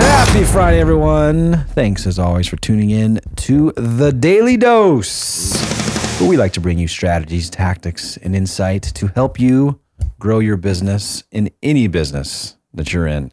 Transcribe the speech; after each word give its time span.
Happy 0.00 0.42
Friday, 0.44 0.80
everyone. 0.80 1.64
Thanks 1.74 2.08
as 2.08 2.18
always 2.18 2.48
for 2.48 2.56
tuning 2.56 2.90
in 2.90 3.20
to 3.36 3.72
the 3.76 4.12
Daily 4.12 4.56
Dose, 4.56 6.20
we 6.20 6.36
like 6.36 6.52
to 6.54 6.60
bring 6.60 6.78
you 6.78 6.88
strategies, 6.88 7.48
tactics, 7.48 8.16
and 8.16 8.34
insight 8.34 8.82
to 8.82 9.06
help 9.08 9.38
you 9.38 9.78
grow 10.18 10.40
your 10.40 10.56
business 10.56 11.22
in 11.30 11.50
any 11.62 11.86
business 11.86 12.56
that 12.74 12.92
you're 12.92 13.06
in. 13.06 13.32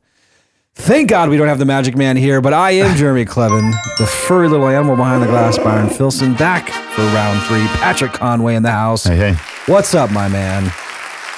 Thank 0.75 1.09
God 1.09 1.29
we 1.29 1.37
don't 1.37 1.47
have 1.47 1.57
the 1.57 1.65
magic 1.65 1.97
man 1.97 2.15
here, 2.15 2.39
but 2.39 2.53
I 2.53 2.71
am 2.71 2.95
Jereme 2.95 3.25
Kleven, 3.27 3.71
the 3.97 4.05
furry 4.05 4.47
little 4.47 4.67
animal 4.67 4.95
behind 4.95 5.23
the 5.23 5.27
glass, 5.27 5.57
Byron 5.57 5.89
Filson, 5.89 6.35
back 6.35 6.69
for 6.69 7.01
round 7.01 7.41
three. 7.47 7.65
Patrick 7.79 8.13
Conway 8.13 8.53
in 8.53 8.61
the 8.61 8.71
house. 8.71 9.05
Hey, 9.05 9.17
hey. 9.17 9.33
What's 9.65 9.95
up, 9.95 10.11
my 10.11 10.27
man? 10.29 10.71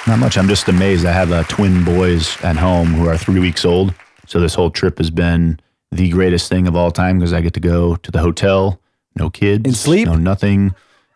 Not 0.09 0.17
much. 0.17 0.39
I'm 0.39 0.47
just 0.47 0.67
amazed. 0.67 1.05
I 1.05 1.11
have 1.11 1.31
uh, 1.31 1.43
twin 1.43 1.85
boys 1.85 2.35
at 2.41 2.55
home 2.55 2.87
who 2.87 3.07
are 3.07 3.15
three 3.15 3.39
weeks 3.39 3.63
old. 3.63 3.93
So 4.25 4.39
this 4.39 4.55
whole 4.55 4.71
trip 4.71 4.97
has 4.97 5.11
been 5.11 5.59
the 5.91 6.09
greatest 6.09 6.49
thing 6.49 6.67
of 6.67 6.75
all 6.75 6.89
time 6.89 7.19
because 7.19 7.31
I 7.31 7.41
get 7.41 7.53
to 7.53 7.59
go 7.59 7.95
to 7.95 8.09
the 8.09 8.17
hotel, 8.17 8.81
no 9.15 9.29
kids, 9.29 9.61
And 9.65 9.75
sleep? 9.75 10.07
no 10.07 10.15
nothing, 10.15 10.73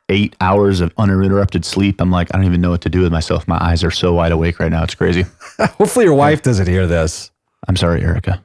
eight 0.10 0.36
hours 0.42 0.80
of 0.80 0.94
uninterrupted 1.00 1.66
sleep. 1.66 2.00
I'm 2.02 2.12
like, 2.12 2.28
I 2.36 2.38
don't 2.38 2.46
even 2.46 2.62
know 2.62 2.70
what 2.70 2.82
to 2.82 2.90
do 2.90 3.02
with 3.02 3.12
myself. 3.12 3.48
My 3.48 3.58
eyes 3.60 3.84
are 3.84 3.90
so 3.90 4.14
wide 4.14 4.32
awake 4.32 4.60
right 4.60 4.70
now. 4.72 4.84
It's 4.84 4.94
crazy. 4.94 5.26
Hopefully, 5.60 6.06
your 6.06 6.14
wife 6.14 6.44
doesn't 6.44 6.68
hear 6.68 6.86
this. 6.86 7.32
I'm 7.68 7.76
sorry, 7.76 8.04
Erica. 8.04 8.44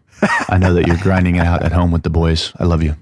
I 0.49 0.57
know 0.57 0.73
that 0.73 0.87
you're 0.87 0.97
grinding 0.97 1.37
it 1.37 1.45
out 1.45 1.63
at 1.63 1.73
home 1.73 1.91
with 1.93 2.05
the 2.05 2.11
boys. 2.11 2.55
I 2.59 2.65
love 2.65 2.83
you. 2.83 2.97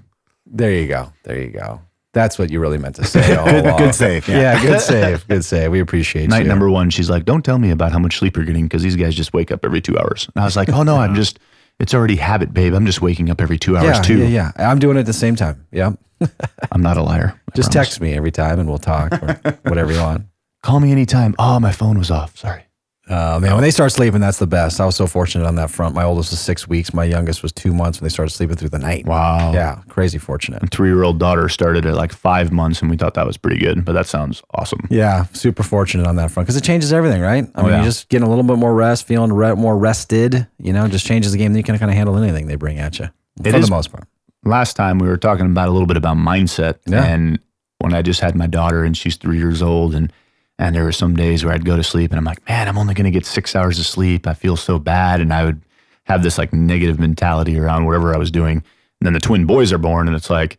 There 0.45 0.73
you 0.73 0.89
go. 0.89 1.13
There 1.23 1.39
you 1.39 1.51
go. 1.51 1.79
That's 2.17 2.39
what 2.39 2.49
you 2.49 2.59
really 2.59 2.77
meant 2.79 2.95
to 2.95 3.05
say. 3.05 3.21
Good- 3.45 3.77
good 3.77 3.95
save, 3.95 4.27
Yeah. 4.27 4.41
yeah. 4.41 4.61
good 4.61 4.81
save. 4.91 5.27
Good 5.27 5.45
save. 5.45 5.71
We 5.71 5.79
appreciate 5.79 6.23
you. 6.23 6.27
Night 6.29 6.43
you. 6.43 6.47
number 6.49 6.69
one, 6.69 6.89
she's 6.89 7.09
like, 7.09 7.25
"Don't 7.25 7.43
tell 7.45 7.59
me 7.59 7.69
about 7.69 7.91
how 7.91 7.99
much 7.99 8.17
sleep 8.17 8.35
you're 8.35 8.45
getting 8.45 8.65
because 8.65 8.81
these 8.81 8.95
guys 8.95 9.13
just 9.15 9.33
wake 9.33 9.51
up 9.51 9.63
every 9.63 9.81
two 9.81 9.97
hours." 9.99 10.27
And 10.35 10.41
I 10.41 10.45
was 10.45 10.55
like, 10.55 10.69
"Oh 10.69 10.83
no, 10.83 10.97
I'm 10.97 11.13
just. 11.15 11.39
It's 11.79 11.93
already 11.93 12.15
habit, 12.15 12.53
babe. 12.55 12.73
I'm 12.73 12.87
just 12.87 13.03
waking 13.03 13.29
up 13.29 13.39
every 13.39 13.59
two 13.59 13.77
hours 13.77 13.97
yeah, 13.97 14.01
too. 14.01 14.17
yeah, 14.27 14.51
yeah. 14.57 14.71
I'm 14.71 14.79
doing 14.79 14.97
it 14.97 15.01
at 15.01 15.05
the 15.05 15.13
same 15.13 15.35
time. 15.35 15.67
Yeah. 15.71 15.91
I'm 16.71 16.81
not 16.81 16.97
a 16.97 17.03
liar. 17.03 17.39
I 17.51 17.55
Just 17.55 17.71
promise. 17.71 17.87
text 17.89 18.01
me 18.01 18.13
every 18.15 18.31
time 18.31 18.59
and 18.59 18.67
we'll 18.67 18.79
talk 18.79 19.13
or 19.21 19.35
whatever 19.61 19.91
you 19.93 19.99
want. 19.99 20.25
Call 20.63 20.79
me 20.79 20.91
anytime. 20.91 21.35
Oh, 21.37 21.59
my 21.59 21.71
phone 21.71 21.99
was 21.99 22.09
off. 22.09 22.35
Sorry. 22.35 22.63
Oh 23.09 23.39
man, 23.39 23.53
when 23.53 23.61
they 23.61 23.71
start 23.71 23.91
sleeping, 23.93 24.19
that's 24.19 24.37
the 24.37 24.47
best. 24.47 24.81
I 24.81 24.85
was 24.85 24.95
so 24.95 25.07
fortunate 25.07 25.45
on 25.47 25.55
that 25.55 25.69
front. 25.71 25.95
My 25.95 26.03
oldest 26.03 26.31
was 26.31 26.39
six 26.41 26.67
weeks. 26.67 26.93
My 26.93 27.05
youngest 27.05 27.41
was 27.41 27.53
two 27.53 27.73
months 27.73 28.01
when 28.01 28.05
they 28.05 28.13
started 28.13 28.31
sleeping 28.31 28.57
through 28.57 28.69
the 28.69 28.79
night. 28.79 29.05
Wow. 29.05 29.53
Yeah, 29.53 29.81
crazy 29.87 30.17
fortunate. 30.17 30.61
My 30.61 30.67
Three 30.69 30.89
year 30.89 31.03
old 31.03 31.17
daughter 31.17 31.47
started 31.47 31.85
at 31.85 31.93
like 31.95 32.11
five 32.11 32.51
months, 32.51 32.81
and 32.81 32.91
we 32.91 32.97
thought 32.97 33.13
that 33.13 33.25
was 33.25 33.37
pretty 33.37 33.59
good. 33.59 33.85
But 33.85 33.93
that 33.93 34.07
sounds 34.07 34.43
awesome. 34.53 34.81
Yeah, 34.89 35.23
super 35.33 35.63
fortunate 35.63 36.05
on 36.05 36.17
that 36.17 36.31
front 36.31 36.47
because 36.47 36.57
it 36.57 36.63
changes 36.65 36.91
everything, 36.91 37.21
right? 37.21 37.45
I 37.55 37.59
Oh, 37.59 37.63
mean, 37.63 37.71
yeah. 37.71 37.77
you're 37.77 37.85
just 37.85 38.09
getting 38.09 38.25
a 38.27 38.29
little 38.29 38.43
bit 38.43 38.57
more 38.57 38.73
rest, 38.75 39.07
feeling 39.07 39.31
re- 39.31 39.55
more 39.55 39.77
rested. 39.77 40.45
You 40.59 40.73
know, 40.73 40.87
just 40.89 41.05
changes 41.05 41.31
the 41.31 41.37
game. 41.37 41.53
Then 41.53 41.57
you 41.59 41.63
can 41.63 41.77
kind 41.77 41.89
of 41.89 41.95
handle 41.95 42.17
anything 42.17 42.47
they 42.47 42.55
bring 42.55 42.77
at 42.77 42.99
you 42.99 43.05
It 43.43 43.51
for 43.51 43.57
is- 43.57 43.65
the 43.67 43.71
most 43.71 43.91
part. 43.91 44.05
Last 44.43 44.75
time 44.75 44.99
we 44.99 45.07
were 45.07 45.17
talking 45.17 45.45
about 45.45 45.67
a 45.69 45.71
little 45.71 45.87
bit 45.87 45.97
about 45.97 46.17
mindset, 46.17 46.75
Yeah. 46.85 47.03
and 47.05 47.39
when 47.79 47.93
I 47.93 48.01
just 48.01 48.19
had 48.21 48.35
my 48.35 48.47
daughter 48.47 48.83
and 48.83 48.95
she's 48.97 49.15
three 49.15 49.37
years 49.37 49.61
old, 49.61 49.95
and 49.95 50.11
and 50.59 50.75
there 50.75 50.83
were 50.83 50.91
some 50.91 51.15
days 51.15 51.43
where 51.43 51.53
I'd 51.53 51.65
go 51.65 51.77
to 51.77 51.83
sleep 51.83 52.11
and 52.11 52.17
I'm 52.17 52.25
like, 52.25 52.47
man, 52.47 52.67
I'm 52.67 52.77
only 52.77 52.93
going 52.93 53.05
to 53.05 53.11
get 53.11 53.25
six 53.25 53.55
hours 53.55 53.79
of 53.79 53.85
sleep. 53.85 54.27
I 54.27 54.33
feel 54.33 54.57
so 54.57 54.79
bad, 54.79 55.21
and 55.21 55.33
I 55.33 55.45
would 55.45 55.61
have 56.05 56.23
this 56.23 56.37
like 56.37 56.53
negative 56.53 56.99
mentality 56.99 57.59
around 57.59 57.85
whatever 57.85 58.13
I 58.13 58.17
was 58.17 58.31
doing. 58.31 58.57
And 58.99 59.05
then 59.05 59.13
the 59.13 59.19
twin 59.19 59.45
boys 59.45 59.71
are 59.71 59.77
born, 59.77 60.07
and 60.07 60.15
it's 60.15 60.29
like, 60.29 60.57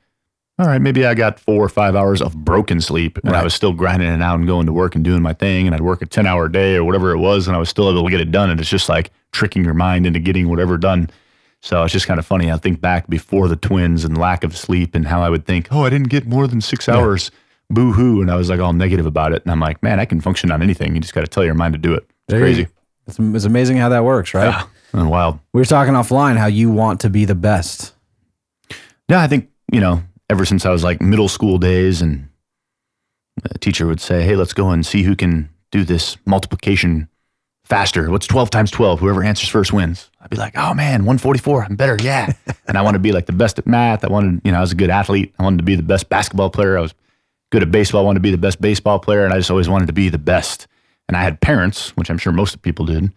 all 0.60 0.66
right, 0.66 0.80
maybe 0.80 1.06
I 1.06 1.14
got 1.14 1.38
four 1.38 1.64
or 1.64 1.68
five 1.68 1.94
hours 1.94 2.20
of 2.20 2.44
broken 2.44 2.80
sleep, 2.80 3.18
and 3.18 3.34
I 3.36 3.44
was 3.44 3.54
still 3.54 3.72
grinding 3.72 4.08
it 4.08 4.20
out 4.20 4.38
and 4.38 4.46
going 4.46 4.66
to 4.66 4.72
work 4.72 4.96
and 4.96 5.04
doing 5.04 5.22
my 5.22 5.32
thing, 5.32 5.66
and 5.66 5.74
I'd 5.74 5.80
work 5.80 6.02
a 6.02 6.06
ten 6.06 6.26
hour 6.26 6.48
day 6.48 6.74
or 6.74 6.84
whatever 6.84 7.12
it 7.12 7.18
was, 7.18 7.46
and 7.46 7.56
I 7.56 7.60
was 7.60 7.68
still 7.68 7.88
able 7.88 8.04
to 8.04 8.10
get 8.10 8.20
it 8.20 8.32
done. 8.32 8.50
And 8.50 8.60
it's 8.60 8.68
just 8.68 8.88
like 8.88 9.10
tricking 9.32 9.64
your 9.64 9.74
mind 9.74 10.06
into 10.06 10.18
getting 10.18 10.48
whatever 10.48 10.76
done. 10.76 11.10
So 11.60 11.82
it's 11.82 11.92
just 11.92 12.06
kind 12.06 12.18
of 12.20 12.26
funny. 12.26 12.50
I 12.50 12.56
think 12.56 12.80
back 12.80 13.08
before 13.08 13.48
the 13.48 13.56
twins 13.56 14.04
and 14.04 14.16
lack 14.18 14.44
of 14.44 14.56
sleep 14.56 14.94
and 14.94 15.06
how 15.06 15.22
I 15.22 15.28
would 15.28 15.44
think, 15.44 15.68
oh, 15.70 15.84
I 15.84 15.90
didn't 15.90 16.08
get 16.08 16.26
more 16.26 16.46
than 16.46 16.60
six 16.60 16.88
hours. 16.88 17.30
Boo 17.70 17.92
hoo. 17.92 18.22
And 18.22 18.30
I 18.30 18.36
was 18.36 18.48
like 18.50 18.60
all 18.60 18.72
negative 18.72 19.06
about 19.06 19.32
it. 19.32 19.42
And 19.42 19.50
I'm 19.52 19.60
like, 19.60 19.82
man, 19.82 20.00
I 20.00 20.04
can 20.04 20.20
function 20.20 20.50
on 20.50 20.62
anything. 20.62 20.94
You 20.94 21.00
just 21.00 21.14
got 21.14 21.20
to 21.22 21.26
tell 21.26 21.44
your 21.44 21.54
mind 21.54 21.74
to 21.74 21.78
do 21.78 21.92
it. 21.94 22.04
It's 22.08 22.14
There 22.28 22.38
you- 22.38 22.44
crazy. 22.44 22.66
It's, 23.06 23.18
it's 23.18 23.44
amazing 23.46 23.78
how 23.78 23.88
that 23.88 24.04
works, 24.04 24.34
right? 24.34 24.48
Yeah. 24.48 24.66
And 24.92 25.08
wild. 25.10 25.38
We 25.54 25.60
were 25.60 25.64
talking 25.64 25.94
offline 25.94 26.36
how 26.36 26.46
you 26.46 26.70
want 26.70 27.00
to 27.00 27.10
be 27.10 27.24
the 27.24 27.34
best. 27.34 27.94
Yeah, 29.08 29.20
I 29.22 29.26
think, 29.26 29.48
you 29.72 29.80
know, 29.80 30.02
ever 30.28 30.44
since 30.44 30.66
I 30.66 30.70
was 30.70 30.84
like 30.84 31.00
middle 31.00 31.28
school 31.28 31.56
days 31.56 32.02
and 32.02 32.28
a 33.50 33.58
teacher 33.58 33.86
would 33.86 34.00
say, 34.00 34.22
hey, 34.24 34.36
let's 34.36 34.52
go 34.52 34.68
and 34.70 34.84
see 34.84 35.02
who 35.04 35.16
can 35.16 35.48
do 35.70 35.84
this 35.84 36.18
multiplication 36.26 37.08
faster. 37.64 38.10
What's 38.10 38.26
12 38.26 38.50
times 38.50 38.70
12? 38.70 39.00
Whoever 39.00 39.22
answers 39.22 39.48
first 39.48 39.72
wins. 39.72 40.10
I'd 40.20 40.28
be 40.30 40.36
like, 40.36 40.56
oh 40.58 40.74
man, 40.74 41.00
144. 41.06 41.64
I'm 41.64 41.76
better. 41.76 41.96
Yeah. 42.02 42.32
and 42.66 42.76
I 42.76 42.82
want 42.82 42.94
to 42.94 42.98
be 42.98 43.12
like 43.12 43.24
the 43.26 43.32
best 43.32 43.58
at 43.58 43.66
math. 43.66 44.04
I 44.04 44.08
wanted, 44.08 44.40
you 44.44 44.52
know, 44.52 44.58
I 44.58 44.60
was 44.60 44.72
a 44.72 44.76
good 44.76 44.90
athlete. 44.90 45.34
I 45.38 45.42
wanted 45.44 45.58
to 45.58 45.64
be 45.64 45.76
the 45.76 45.82
best 45.82 46.08
basketball 46.10 46.50
player. 46.50 46.76
I 46.76 46.82
was 46.82 46.92
good 47.50 47.62
at 47.62 47.70
baseball. 47.70 48.02
I 48.02 48.04
wanted 48.04 48.18
to 48.18 48.22
be 48.22 48.30
the 48.30 48.38
best 48.38 48.60
baseball 48.60 48.98
player. 48.98 49.24
And 49.24 49.32
I 49.32 49.38
just 49.38 49.50
always 49.50 49.68
wanted 49.68 49.86
to 49.86 49.92
be 49.92 50.08
the 50.08 50.18
best. 50.18 50.66
And 51.08 51.16
I 51.16 51.22
had 51.22 51.40
parents, 51.40 51.96
which 51.96 52.10
I'm 52.10 52.18
sure 52.18 52.32
most 52.32 52.60
people 52.62 52.84
did, 52.84 53.12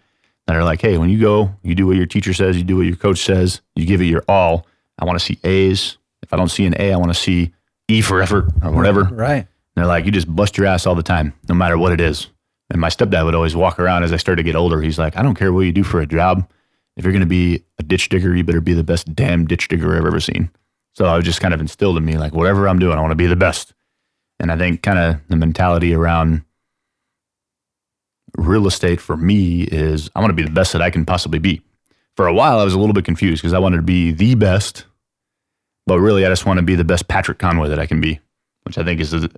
that 0.48 0.56
are 0.56 0.64
like, 0.64 0.82
hey, 0.82 0.98
when 0.98 1.10
you 1.10 1.20
go, 1.20 1.54
you 1.62 1.76
do 1.76 1.88
what 1.88 1.98
your 1.98 2.06
teacher 2.06 2.34
says, 2.34 2.58
you 2.58 2.64
do 2.64 2.78
what 2.78 2.86
your 2.86 2.96
coach 2.96 3.20
says, 3.20 3.62
you 3.76 3.86
give 3.86 4.02
it 4.02 4.06
your 4.06 4.24
all. 4.28 4.66
I 4.98 5.06
want 5.06 5.20
to 5.20 5.26
see 5.26 5.40
A's. 5.44 5.98
If 6.24 6.34
I 6.34 6.38
don't 6.38 6.50
see 6.50 6.66
an 6.66 6.76
A, 6.80 6.94
I 6.94 6.98
want 6.98 7.14
to 7.14 7.20
see 7.20 7.54
E 7.88 8.02
for 8.02 8.22
effort 8.22 8.46
or 8.64 8.72
whatever. 8.72 9.04
Right. 9.04 9.48
They're 9.76 9.86
like, 9.86 10.06
you 10.06 10.12
just 10.12 10.34
bust 10.34 10.58
your 10.58 10.68
ass 10.68 10.86
all 10.86 10.96
the 10.96 11.04
time, 11.04 11.34
no 11.50 11.56
matter 11.56 11.78
what 11.78 11.92
it 11.92 12.02
is. 12.02 12.28
And 12.70 12.80
my 12.80 12.90
stepdad 12.90 13.26
would 13.26 13.36
always 13.36 13.56
walk 13.56 13.80
around 13.80 14.04
as 14.04 14.14
I 14.14 14.18
started 14.18 14.44
to 14.44 14.46
get 14.46 14.56
older. 14.56 14.82
He's 14.82 15.00
like, 15.00 15.18
I 15.18 15.24
don't 15.24 15.36
care 15.36 15.52
what 15.52 15.62
you 15.62 15.72
do 15.72 15.84
for 15.84 16.00
a 16.00 16.06
job. 16.06 16.50
If 16.96 17.04
you're 17.04 17.14
going 17.14 17.22
to 17.22 17.26
be 17.26 17.64
a 17.80 17.84
ditch 17.84 18.10
digger, 18.10 18.36
you 18.36 18.44
better 18.44 18.62
be 18.62 18.74
the 18.74 18.84
best 18.84 19.14
damn 19.16 19.46
ditch 19.46 19.68
digger 19.68 19.98
I've 19.98 20.06
ever 20.06 20.20
seen. 20.20 20.50
So 20.94 21.06
I 21.06 21.16
was 21.16 21.26
just 21.26 21.42
kind 21.42 21.54
of 21.54 21.62
instilled 21.62 21.98
in 21.98 22.06
me, 22.06 22.18
like, 22.18 22.34
whatever 22.34 22.68
I'm 22.68 22.80
doing, 22.80 22.98
I 22.98 23.02
want 23.02 23.12
to 23.12 23.16
be 23.16 23.28
the 23.28 23.36
best. 23.36 23.74
And 24.42 24.52
I 24.52 24.58
think 24.58 24.82
kind 24.82 25.00
of 25.00 25.22
the 25.30 25.36
mentality 25.36 25.94
around 25.94 26.44
real 28.38 28.66
estate 28.68 29.00
for 29.00 29.16
me 29.18 29.64
is 29.64 30.10
I 30.16 30.20
want 30.20 30.32
to 30.32 30.36
be 30.36 30.44
the 30.44 30.50
best 30.50 30.74
that 30.74 30.82
I 30.82 30.90
can 30.90 31.06
possibly 31.06 31.40
be. 31.40 31.62
For 32.16 32.28
a 32.28 32.34
while, 32.34 32.60
I 32.60 32.64
was 32.64 32.74
a 32.74 32.80
little 32.80 32.94
bit 32.94 33.06
confused 33.06 33.42
because 33.42 33.54
I 33.54 33.60
wanted 33.60 33.78
to 33.78 33.84
be 33.84 34.12
the 34.12 34.36
best, 34.36 34.86
but 35.88 36.00
really, 36.00 36.26
I 36.26 36.30
just 36.30 36.46
want 36.46 36.58
to 36.58 36.64
be 36.64 36.76
the 36.76 36.84
best 36.84 37.08
Patrick 37.08 37.40
Conway 37.40 37.70
that 37.70 37.80
I 37.80 37.86
can 37.86 38.02
be, 38.02 38.20
which 38.64 38.78
I 38.78 38.84
think 38.84 39.00
is 39.00 39.14
a, 39.14 39.30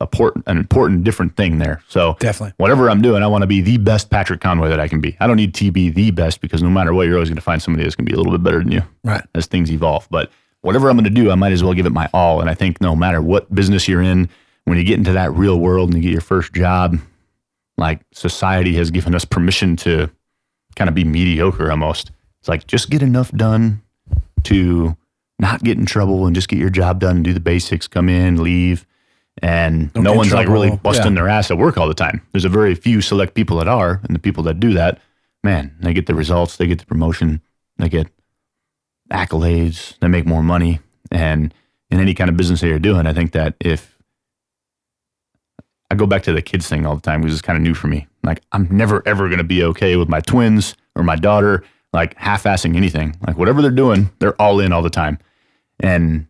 a 0.00 0.06
port, 0.06 0.34
an 0.46 0.56
important, 0.58 1.04
different 1.04 1.36
thing 1.36 1.58
there. 1.58 1.82
So, 1.88 2.16
Definitely. 2.20 2.54
whatever 2.56 2.88
I'm 2.88 3.02
doing, 3.02 3.22
I 3.22 3.26
want 3.26 3.42
to 3.42 3.46
be 3.46 3.60
the 3.60 3.76
best 3.78 4.10
Patrick 4.10 4.40
Conway 4.40 4.68
that 4.68 4.80
I 4.80 4.88
can 4.88 5.00
be. 5.00 5.16
I 5.20 5.26
don't 5.26 5.36
need 5.36 5.54
to 5.54 5.70
be 5.72 5.90
the 5.90 6.10
best 6.10 6.40
because 6.40 6.62
no 6.62 6.70
matter 6.70 6.94
what, 6.94 7.06
you're 7.06 7.16
always 7.16 7.28
going 7.28 7.36
to 7.36 7.42
find 7.42 7.60
somebody 7.60 7.84
that's 7.84 7.94
going 7.96 8.06
to 8.06 8.10
be 8.10 8.14
a 8.14 8.18
little 8.18 8.32
bit 8.32 8.42
better 8.42 8.58
than 8.60 8.72
you 8.72 8.82
Right. 9.04 9.22
as 9.34 9.46
things 9.46 9.70
evolve. 9.70 10.06
But 10.10 10.30
whatever 10.62 10.88
I'm 10.88 10.96
going 10.96 11.04
to 11.04 11.10
do, 11.10 11.30
I 11.30 11.34
might 11.34 11.52
as 11.52 11.62
well 11.62 11.74
give 11.74 11.86
it 11.86 11.92
my 11.92 12.08
all. 12.14 12.40
And 12.40 12.48
I 12.48 12.54
think 12.54 12.80
no 12.80 12.94
matter 12.96 13.20
what 13.20 13.52
business 13.54 13.86
you're 13.88 14.02
in, 14.02 14.28
when 14.64 14.78
you 14.78 14.84
get 14.84 14.98
into 14.98 15.12
that 15.12 15.32
real 15.32 15.58
world 15.58 15.88
and 15.92 15.96
you 15.96 16.02
get 16.02 16.12
your 16.12 16.20
first 16.20 16.52
job, 16.52 16.96
like 17.76 18.00
society 18.12 18.74
has 18.76 18.90
given 18.90 19.14
us 19.14 19.24
permission 19.24 19.76
to 19.76 20.10
kind 20.76 20.88
of 20.88 20.94
be 20.94 21.04
mediocre 21.04 21.70
almost. 21.70 22.10
It's 22.40 22.48
like 22.48 22.66
just 22.66 22.90
get 22.90 23.02
enough 23.02 23.30
done 23.32 23.82
to 24.44 24.96
not 25.38 25.62
get 25.64 25.78
in 25.78 25.86
trouble 25.86 26.26
and 26.26 26.34
just 26.34 26.48
get 26.48 26.58
your 26.58 26.70
job 26.70 27.00
done 27.00 27.16
and 27.16 27.24
do 27.24 27.32
the 27.32 27.40
basics, 27.40 27.86
come 27.88 28.08
in, 28.08 28.42
leave. 28.42 28.86
And 29.42 29.92
Don't 29.94 30.04
no 30.04 30.12
one's 30.12 30.32
like 30.32 30.46
really 30.48 30.76
busting 30.76 31.12
Yeah. 31.12 31.14
their 31.22 31.28
ass 31.28 31.50
at 31.50 31.58
work 31.58 31.78
all 31.78 31.88
the 31.88 31.94
time. 31.94 32.20
There's 32.32 32.44
a 32.44 32.48
very 32.50 32.74
few 32.74 33.00
select 33.00 33.34
people 33.34 33.56
that 33.58 33.68
are, 33.68 34.00
and 34.04 34.14
the 34.14 34.18
people 34.20 34.42
that 34.44 34.60
do 34.60 34.74
that, 34.74 35.00
man, 35.42 35.74
they 35.80 35.94
get 35.94 36.06
the 36.06 36.14
results, 36.14 36.56
they 36.58 36.66
get 36.66 36.78
the 36.78 36.86
promotion, 36.86 37.40
they 37.78 37.88
get 37.88 38.08
accolades, 39.10 39.98
they 40.00 40.08
make 40.08 40.26
more 40.26 40.42
money. 40.42 40.80
And 41.10 41.52
in 41.90 42.00
any 42.00 42.14
kind 42.14 42.30
of 42.30 42.36
business 42.36 42.60
that 42.60 42.68
you're 42.68 42.78
doing, 42.78 43.06
I 43.06 43.12
think 43.12 43.32
that 43.32 43.54
if 43.60 43.91
I 45.92 45.94
go 45.94 46.06
back 46.06 46.22
to 46.22 46.32
the 46.32 46.40
kids 46.40 46.66
thing 46.66 46.86
all 46.86 46.94
the 46.94 47.02
time 47.02 47.20
because 47.20 47.34
it's 47.34 47.42
kind 47.42 47.58
of 47.58 47.62
new 47.62 47.74
for 47.74 47.86
me. 47.86 48.06
Like 48.24 48.40
I'm 48.52 48.66
never 48.70 49.06
ever 49.06 49.28
going 49.28 49.36
to 49.36 49.44
be 49.44 49.62
okay 49.64 49.96
with 49.96 50.08
my 50.08 50.20
twins 50.20 50.74
or 50.96 51.02
my 51.02 51.16
daughter 51.16 51.64
like 51.92 52.16
half-assing 52.16 52.76
anything. 52.76 53.14
Like 53.26 53.36
whatever 53.36 53.60
they're 53.60 53.70
doing, 53.70 54.10
they're 54.18 54.40
all 54.40 54.58
in 54.60 54.72
all 54.72 54.80
the 54.80 54.88
time. 54.88 55.18
And 55.80 56.26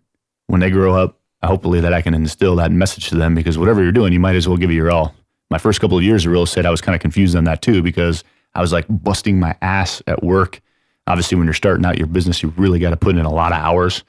when 0.48 0.60
they 0.60 0.69
grow 0.69 0.96
up, 0.96 1.20
hopefully 1.44 1.78
that 1.78 1.94
I 1.94 2.02
can 2.02 2.12
instill 2.12 2.56
that 2.56 2.72
message 2.72 3.08
to 3.10 3.14
them 3.14 3.36
because 3.36 3.56
whatever 3.56 3.84
you're 3.84 3.92
doing, 3.92 4.12
you 4.12 4.19
might 4.19 4.34
as 4.34 4.48
well 4.48 4.56
give 4.56 4.69
it 4.69 4.75
your 4.75 4.90
all. 4.90 5.14
My 5.48 5.58
first 5.58 5.81
couple 5.81 5.96
of 5.96 6.02
years 6.02 6.26
of 6.26 6.32
real 6.32 6.42
estate, 6.42 6.66
I 6.66 6.70
was 6.70 6.81
kind 6.81 6.96
of 6.96 7.00
confused 7.00 7.36
on 7.36 7.44
that 7.44 7.62
too 7.62 7.82
because 7.82 8.25
I 8.56 8.60
was 8.60 8.72
like 8.72 8.86
busting 8.88 9.38
my 9.38 9.54
ass 9.62 10.02
at 10.08 10.25
work. 10.25 10.60
Obviously, 11.06 11.38
when 11.38 11.46
you're 11.46 11.54
starting 11.54 11.86
out 11.86 11.98
your 11.98 12.08
business, 12.08 12.42
you 12.42 12.52
really 12.56 12.81
got 12.81 12.90
to 12.90 12.96
put 12.96 13.16
in 13.16 13.25
a 13.25 13.32
lot 13.32 13.52
of 13.52 13.58
hours. 13.58 14.02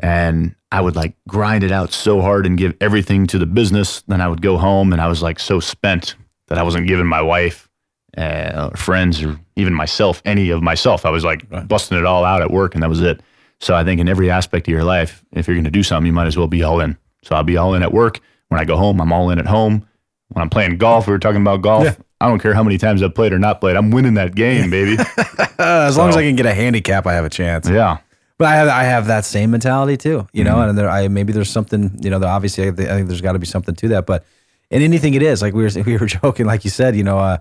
And 0.00 0.54
I 0.72 0.80
would 0.80 0.96
like 0.96 1.14
grind 1.28 1.62
it 1.62 1.70
out 1.72 1.92
so 1.92 2.20
hard 2.20 2.46
and 2.46 2.56
give 2.56 2.74
everything 2.80 3.26
to 3.28 3.38
the 3.38 3.46
business. 3.46 4.02
Then 4.02 4.20
I 4.20 4.28
would 4.28 4.40
go 4.42 4.56
home 4.56 4.92
and 4.92 5.00
I 5.00 5.06
was 5.08 5.22
like 5.22 5.38
so 5.38 5.60
spent 5.60 6.14
that 6.48 6.58
I 6.58 6.62
wasn't 6.62 6.86
giving 6.88 7.06
my 7.06 7.20
wife, 7.22 7.68
uh, 8.16 8.70
or 8.72 8.76
friends, 8.76 9.22
or 9.22 9.38
even 9.56 9.74
myself 9.74 10.22
any 10.24 10.50
of 10.50 10.62
myself. 10.62 11.04
I 11.04 11.10
was 11.10 11.22
like 11.24 11.46
busting 11.68 11.98
it 11.98 12.06
all 12.06 12.24
out 12.24 12.40
at 12.40 12.50
work 12.50 12.74
and 12.74 12.82
that 12.82 12.88
was 12.88 13.00
it. 13.00 13.20
So 13.60 13.74
I 13.74 13.84
think 13.84 14.00
in 14.00 14.08
every 14.08 14.30
aspect 14.30 14.66
of 14.68 14.72
your 14.72 14.84
life, 14.84 15.22
if 15.32 15.46
you're 15.46 15.54
going 15.54 15.64
to 15.64 15.70
do 15.70 15.82
something, 15.82 16.06
you 16.06 16.12
might 16.14 16.26
as 16.26 16.36
well 16.36 16.48
be 16.48 16.62
all 16.62 16.80
in. 16.80 16.96
So 17.22 17.36
I'll 17.36 17.44
be 17.44 17.58
all 17.58 17.74
in 17.74 17.82
at 17.82 17.92
work. 17.92 18.20
When 18.48 18.58
I 18.60 18.64
go 18.64 18.76
home, 18.78 19.00
I'm 19.00 19.12
all 19.12 19.28
in 19.30 19.38
at 19.38 19.46
home. 19.46 19.86
When 20.28 20.42
I'm 20.42 20.48
playing 20.50 20.78
golf, 20.78 21.06
we 21.06 21.12
were 21.12 21.18
talking 21.18 21.42
about 21.42 21.60
golf. 21.60 21.84
Yeah. 21.84 21.94
I 22.22 22.28
don't 22.28 22.38
care 22.40 22.54
how 22.54 22.62
many 22.62 22.78
times 22.78 23.02
I've 23.02 23.14
played 23.14 23.32
or 23.32 23.38
not 23.38 23.60
played. 23.60 23.76
I'm 23.76 23.90
winning 23.90 24.14
that 24.14 24.34
game, 24.34 24.70
baby. 24.70 24.96
As 25.58 25.96
long 25.98 26.08
as 26.08 26.16
I 26.16 26.22
can 26.22 26.36
get 26.36 26.46
a 26.46 26.54
handicap, 26.54 27.06
I 27.06 27.14
have 27.14 27.24
a 27.24 27.30
chance. 27.30 27.68
yeah. 27.68 27.98
But 28.40 28.48
I 28.48 28.54
have 28.56 28.68
I 28.68 28.84
have 28.84 29.06
that 29.08 29.26
same 29.26 29.50
mentality 29.50 29.98
too, 29.98 30.26
you 30.32 30.44
Mm-hmm. 30.44 30.50
know. 30.50 30.68
And 30.70 30.78
there, 30.78 30.88
I 30.88 31.08
maybe 31.08 31.34
there's 31.34 31.50
something, 31.50 31.98
you 32.02 32.08
know. 32.08 32.18
That 32.18 32.28
obviously, 32.28 32.66
I 32.66 32.70
think 32.72 33.06
there's 33.08 33.20
got 33.20 33.32
to 33.32 33.38
be 33.38 33.44
something 33.46 33.74
to 33.74 33.88
that. 33.88 34.06
But 34.06 34.24
in 34.70 34.80
anything, 34.80 35.12
it 35.12 35.20
is 35.22 35.42
like 35.42 35.52
we 35.52 35.62
were 35.62 35.82
we 35.84 35.98
were 35.98 36.06
joking, 36.06 36.46
like 36.46 36.64
you 36.64 36.70
said, 36.70 36.96
you 36.96 37.04
know. 37.04 37.18
Uh, 37.18 37.36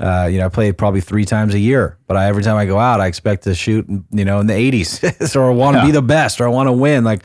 uh, 0.00 0.26
you 0.32 0.38
know, 0.38 0.46
I 0.46 0.48
play 0.48 0.72
probably 0.72 1.00
three 1.02 1.24
times 1.24 1.54
a 1.54 1.58
year, 1.60 1.98
but 2.08 2.16
I, 2.16 2.26
every 2.26 2.42
time 2.42 2.56
I 2.56 2.66
go 2.66 2.78
out, 2.78 3.00
I 3.00 3.06
expect 3.06 3.44
to 3.44 3.54
shoot, 3.54 3.86
you 4.10 4.24
know, 4.24 4.40
in 4.40 4.46
the 4.48 4.54
80s, 4.54 5.36
or 5.36 5.52
want 5.52 5.76
to 5.76 5.84
be 5.84 5.92
the 5.92 6.00
best, 6.02 6.40
or 6.40 6.46
I 6.46 6.50
want 6.50 6.66
to 6.68 6.72
win. 6.72 7.04
Like, 7.04 7.22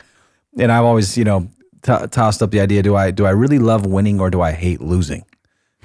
and 0.58 0.70
I've 0.70 0.84
always, 0.84 1.18
you 1.18 1.24
know, 1.24 1.48
t- 1.82 2.06
tossed 2.10 2.42
up 2.42 2.52
the 2.52 2.60
idea: 2.60 2.82
do 2.84 2.94
I 2.94 3.10
do 3.10 3.26
I 3.26 3.30
really 3.30 3.58
love 3.58 3.86
winning, 3.86 4.20
or 4.20 4.30
do 4.30 4.40
I 4.40 4.52
hate 4.52 4.80
losing? 4.80 5.24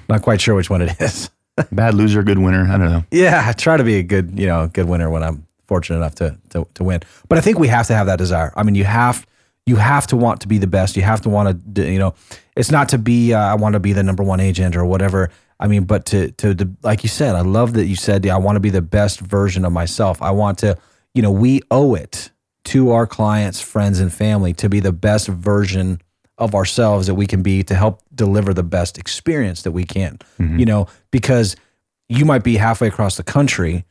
Not 0.08 0.22
quite 0.22 0.40
sure 0.40 0.54
which 0.54 0.70
one 0.70 0.82
it 0.82 0.94
is. 1.00 1.28
Bad 1.72 1.94
loser, 1.94 2.22
good 2.22 2.38
winner. 2.38 2.64
I 2.70 2.78
don't 2.78 2.90
know. 2.90 3.04
Yeah, 3.10 3.42
I 3.44 3.52
try 3.52 3.76
to 3.76 3.84
be 3.84 3.96
a 3.96 4.02
good, 4.04 4.38
you 4.38 4.46
know, 4.46 4.68
good 4.68 4.86
winner 4.86 5.10
when 5.10 5.22
I'm 5.24 5.44
fortunate 5.72 5.96
enough 5.96 6.16
to, 6.16 6.38
to 6.50 6.66
to 6.74 6.84
win. 6.84 7.00
But 7.28 7.38
I 7.38 7.40
think 7.40 7.58
we 7.58 7.68
have 7.68 7.86
to 7.86 7.94
have 7.94 8.06
that 8.06 8.18
desire. 8.18 8.52
I 8.56 8.62
mean, 8.62 8.74
you 8.74 8.84
have 8.84 9.26
you 9.64 9.76
have 9.76 10.06
to 10.08 10.16
want 10.16 10.40
to 10.42 10.48
be 10.48 10.58
the 10.58 10.66
best. 10.66 10.96
You 10.96 11.02
have 11.02 11.20
to 11.22 11.30
want 11.30 11.46
to, 11.76 11.92
you 11.94 11.98
know, 11.98 12.14
it's 12.56 12.70
not 12.70 12.88
to 12.90 12.98
be 12.98 13.32
uh, 13.32 13.52
I 13.52 13.54
want 13.54 13.72
to 13.72 13.80
be 13.80 13.92
the 13.92 14.02
number 14.02 14.22
one 14.22 14.40
agent 14.40 14.76
or 14.76 14.84
whatever. 14.84 15.30
I 15.58 15.68
mean, 15.68 15.84
but 15.84 16.04
to 16.06 16.30
to, 16.32 16.54
to 16.54 16.64
like 16.82 17.02
you 17.04 17.08
said, 17.08 17.34
I 17.34 17.40
love 17.40 17.72
that 17.74 17.86
you 17.86 17.96
said 17.96 18.26
I 18.26 18.36
want 18.36 18.56
to 18.56 18.60
be 18.60 18.70
the 18.70 18.82
best 18.82 19.20
version 19.20 19.64
of 19.64 19.72
myself. 19.72 20.20
I 20.20 20.32
want 20.32 20.58
to, 20.58 20.76
you 21.14 21.22
know, 21.22 21.30
we 21.30 21.62
owe 21.70 21.94
it 21.94 22.30
to 22.64 22.90
our 22.90 23.06
clients, 23.06 23.60
friends, 23.60 23.98
and 23.98 24.12
family 24.12 24.52
to 24.54 24.68
be 24.68 24.80
the 24.80 24.92
best 24.92 25.28
version 25.28 26.00
of 26.38 26.54
ourselves 26.54 27.06
that 27.06 27.14
we 27.14 27.26
can 27.26 27.42
be 27.42 27.62
to 27.62 27.74
help 27.74 28.02
deliver 28.14 28.52
the 28.52 28.62
best 28.62 28.98
experience 28.98 29.62
that 29.62 29.72
we 29.72 29.84
can. 29.84 30.18
You 30.58 30.66
know, 30.66 30.86
because 31.10 31.56
you 32.08 32.24
might 32.24 32.44
be 32.44 32.56
halfway 32.56 32.88
across 32.88 33.16
the 33.16 33.22
country, 33.22 33.84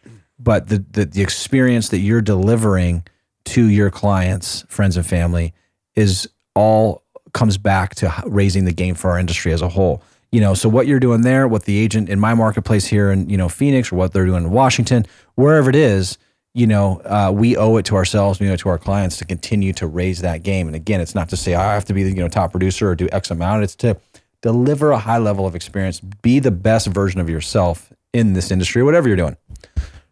but 0.43 0.67
the, 0.69 0.83
the 0.91 1.05
the 1.05 1.21
experience 1.21 1.89
that 1.89 1.99
you're 1.99 2.21
delivering 2.21 3.03
to 3.45 3.65
your 3.65 3.89
clients, 3.89 4.65
friends, 4.67 4.97
and 4.97 5.05
family 5.05 5.53
is 5.95 6.29
all 6.55 7.03
comes 7.33 7.57
back 7.57 7.95
to 7.95 8.13
raising 8.25 8.65
the 8.65 8.73
game 8.73 8.95
for 8.95 9.11
our 9.11 9.19
industry 9.19 9.53
as 9.53 9.61
a 9.61 9.69
whole. 9.69 10.03
You 10.31 10.39
know, 10.39 10.53
so 10.53 10.69
what 10.69 10.87
you're 10.87 10.99
doing 10.99 11.21
there, 11.21 11.47
what 11.47 11.65
the 11.65 11.77
agent 11.77 12.09
in 12.09 12.19
my 12.19 12.33
marketplace 12.33 12.87
here 12.87 13.11
in 13.11 13.29
you 13.29 13.37
know 13.37 13.49
Phoenix, 13.49 13.91
or 13.91 13.95
what 13.95 14.13
they're 14.13 14.25
doing 14.25 14.43
in 14.43 14.51
Washington, 14.51 15.05
wherever 15.35 15.69
it 15.69 15.75
is, 15.75 16.17
you 16.53 16.67
know, 16.67 17.01
uh, 17.05 17.31
we 17.33 17.57
owe 17.57 17.77
it 17.77 17.85
to 17.85 17.95
ourselves, 17.95 18.39
we 18.39 18.49
owe 18.49 18.53
it 18.53 18.59
to 18.61 18.69
our 18.69 18.77
clients 18.77 19.17
to 19.17 19.25
continue 19.25 19.73
to 19.73 19.87
raise 19.87 20.21
that 20.21 20.43
game. 20.43 20.67
And 20.67 20.75
again, 20.75 21.01
it's 21.01 21.15
not 21.15 21.29
to 21.29 21.37
say 21.37 21.55
I 21.55 21.73
have 21.73 21.85
to 21.85 21.93
be 21.93 22.03
the 22.03 22.09
you 22.09 22.17
know 22.17 22.29
top 22.29 22.51
producer 22.51 22.89
or 22.89 22.95
do 22.95 23.09
X 23.11 23.31
amount. 23.31 23.63
It's 23.63 23.75
to 23.77 23.97
deliver 24.41 24.91
a 24.91 24.97
high 24.97 25.19
level 25.19 25.45
of 25.45 25.55
experience, 25.55 25.99
be 25.99 26.39
the 26.39 26.51
best 26.51 26.87
version 26.87 27.19
of 27.19 27.29
yourself 27.29 27.93
in 28.13 28.33
this 28.33 28.51
industry, 28.51 28.83
whatever 28.83 29.07
you're 29.07 29.17
doing, 29.17 29.37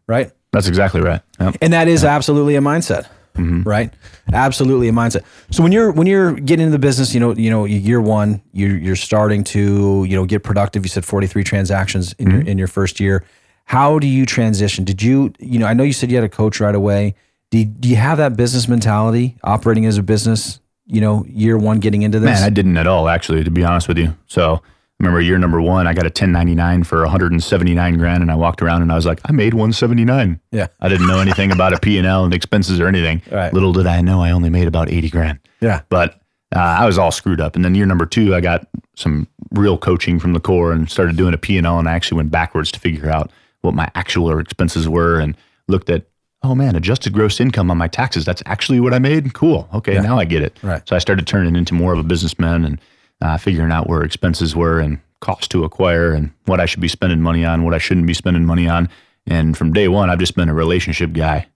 right? 0.09 0.31
That's 0.51 0.67
exactly 0.67 0.99
right. 0.99 1.21
Yep. 1.39 1.57
And 1.61 1.71
that 1.73 1.87
is 1.87 2.03
absolutely 2.03 2.55
a 2.55 2.59
mindset, 2.59 3.07
mm-hmm. 3.35 3.61
right? 3.61 3.93
Absolutely 4.33 4.89
a 4.89 4.91
mindset. 4.91 5.23
So 5.51 5.61
when 5.61 5.71
you're 5.71 5.91
when 5.91 6.07
you're 6.07 6.33
getting 6.33 6.65
into 6.65 6.71
the 6.71 6.79
business, 6.79 7.13
you 7.13 7.19
know, 7.19 7.35
you 7.35 7.51
know, 7.51 7.65
year 7.65 8.01
one, 8.01 8.41
you're 8.51 8.75
you're 8.75 8.95
starting 8.95 9.43
to 9.45 10.03
you 10.05 10.15
know 10.15 10.25
get 10.25 10.43
productive. 10.43 10.83
You 10.83 10.89
said 10.89 11.05
43 11.05 11.43
transactions 11.43 12.13
in 12.13 12.29
your 12.29 12.39
mm-hmm. 12.39 12.49
in 12.49 12.57
your 12.57 12.67
first 12.67 12.99
year. 12.99 13.23
How 13.65 13.99
do 13.99 14.07
you 14.07 14.25
transition? 14.25 14.83
Did 14.83 15.03
you 15.03 15.31
you 15.39 15.59
know? 15.59 15.67
I 15.67 15.73
know 15.73 15.83
you 15.83 15.93
said 15.93 16.09
you 16.09 16.17
had 16.17 16.25
a 16.25 16.29
coach 16.29 16.59
right 16.59 16.75
away. 16.75 17.13
Do 17.51 17.59
you, 17.59 17.65
do 17.65 17.87
you 17.89 17.95
have 17.95 18.17
that 18.17 18.35
business 18.35 18.67
mentality 18.67 19.37
operating 19.43 19.85
as 19.85 19.97
a 19.97 20.03
business? 20.03 20.59
You 20.87 21.01
know, 21.01 21.23
year 21.27 21.55
one 21.55 21.79
getting 21.79 22.01
into 22.01 22.19
this. 22.19 22.39
Man, 22.39 22.43
I 22.43 22.49
didn't 22.49 22.75
at 22.77 22.87
all, 22.87 23.09
actually, 23.09 23.43
to 23.43 23.51
be 23.51 23.63
honest 23.63 23.87
with 23.87 23.99
you. 23.99 24.15
So 24.25 24.63
remember 24.99 25.21
year 25.21 25.37
number 25.37 25.61
one, 25.61 25.87
I 25.87 25.93
got 25.93 26.03
a 26.05 26.09
1099 26.09 26.83
for 26.83 27.01
179 27.01 27.97
grand, 27.97 28.21
and 28.21 28.31
I 28.31 28.35
walked 28.35 28.61
around 28.61 28.81
and 28.81 28.91
I 28.91 28.95
was 28.95 29.05
like, 29.05 29.19
I 29.25 29.31
made 29.31 29.53
179. 29.53 30.39
yeah, 30.51 30.67
I 30.81 30.89
didn't 30.89 31.07
know 31.07 31.19
anything 31.19 31.51
about 31.51 31.73
a 31.73 31.79
P&L 31.81 32.23
and 32.25 32.33
expenses 32.33 32.79
or 32.79 32.87
anything. 32.87 33.21
Right. 33.31 33.53
Little 33.53 33.73
did 33.73 33.87
I 33.87 34.01
know 34.01 34.21
I 34.21 34.31
only 34.31 34.49
made 34.49 34.67
about 34.67 34.89
80 34.91 35.09
grand. 35.09 35.39
yeah, 35.61 35.81
But 35.89 36.15
uh, 36.55 36.59
I 36.59 36.85
was 36.85 36.97
all 36.97 37.11
screwed 37.11 37.39
up. 37.39 37.55
And 37.55 37.63
then 37.63 37.75
year 37.75 37.85
number 37.85 38.05
two, 38.05 38.33
I 38.35 38.41
got 38.41 38.67
some 38.95 39.27
real 39.51 39.77
coaching 39.77 40.19
from 40.19 40.33
the 40.33 40.39
core 40.39 40.71
and 40.73 40.89
started 40.89 41.15
doing 41.15 41.33
a 41.33 41.37
P&L 41.37 41.79
and 41.79 41.87
I 41.87 41.93
actually 41.93 42.17
went 42.17 42.31
backwards 42.31 42.71
to 42.73 42.79
figure 42.79 43.09
out 43.09 43.31
what 43.61 43.73
my 43.73 43.89
actual 43.95 44.37
expenses 44.39 44.87
were 44.89 45.19
and 45.19 45.35
looked 45.67 45.89
at, 45.89 46.05
oh 46.43 46.55
man, 46.55 46.75
adjusted 46.75 47.13
gross 47.13 47.39
income 47.39 47.69
on 47.69 47.77
my 47.77 47.87
taxes. 47.87 48.25
That's 48.25 48.41
actually 48.45 48.79
what 48.79 48.93
I 48.93 48.99
made. 48.99 49.33
Cool. 49.33 49.67
Okay, 49.73 49.99
now 49.99 50.17
I 50.17 50.25
get 50.25 50.41
it. 50.41 50.57
Right. 50.63 50.87
So 50.87 50.95
I 50.95 50.99
started 50.99 51.27
turning 51.27 51.55
into 51.55 51.73
more 51.73 51.93
of 51.93 51.99
a 51.99 52.03
businessman 52.03 52.65
and 52.65 52.79
uh, 53.21 53.37
figuring 53.37 53.71
out 53.71 53.87
where 53.87 54.03
expenses 54.03 54.55
were 54.55 54.79
and 54.79 54.99
cost 55.19 55.51
to 55.51 55.63
acquire 55.63 56.13
and 56.13 56.31
what 56.45 56.59
I 56.59 56.65
should 56.65 56.79
be 56.79 56.87
spending 56.87 57.21
money 57.21 57.43
on, 57.43 57.63
what 57.63 57.73
I 57.73 57.77
shouldn't 57.77 58.07
be 58.07 58.13
spending 58.13 58.45
money 58.45 58.67
on. 58.67 58.89
And 59.25 59.57
from 59.57 59.73
day 59.73 59.87
one, 59.87 60.09
I've 60.09 60.19
just 60.19 60.35
been 60.35 60.49
a 60.49 60.53
relationship 60.53 61.13
guy. 61.13 61.47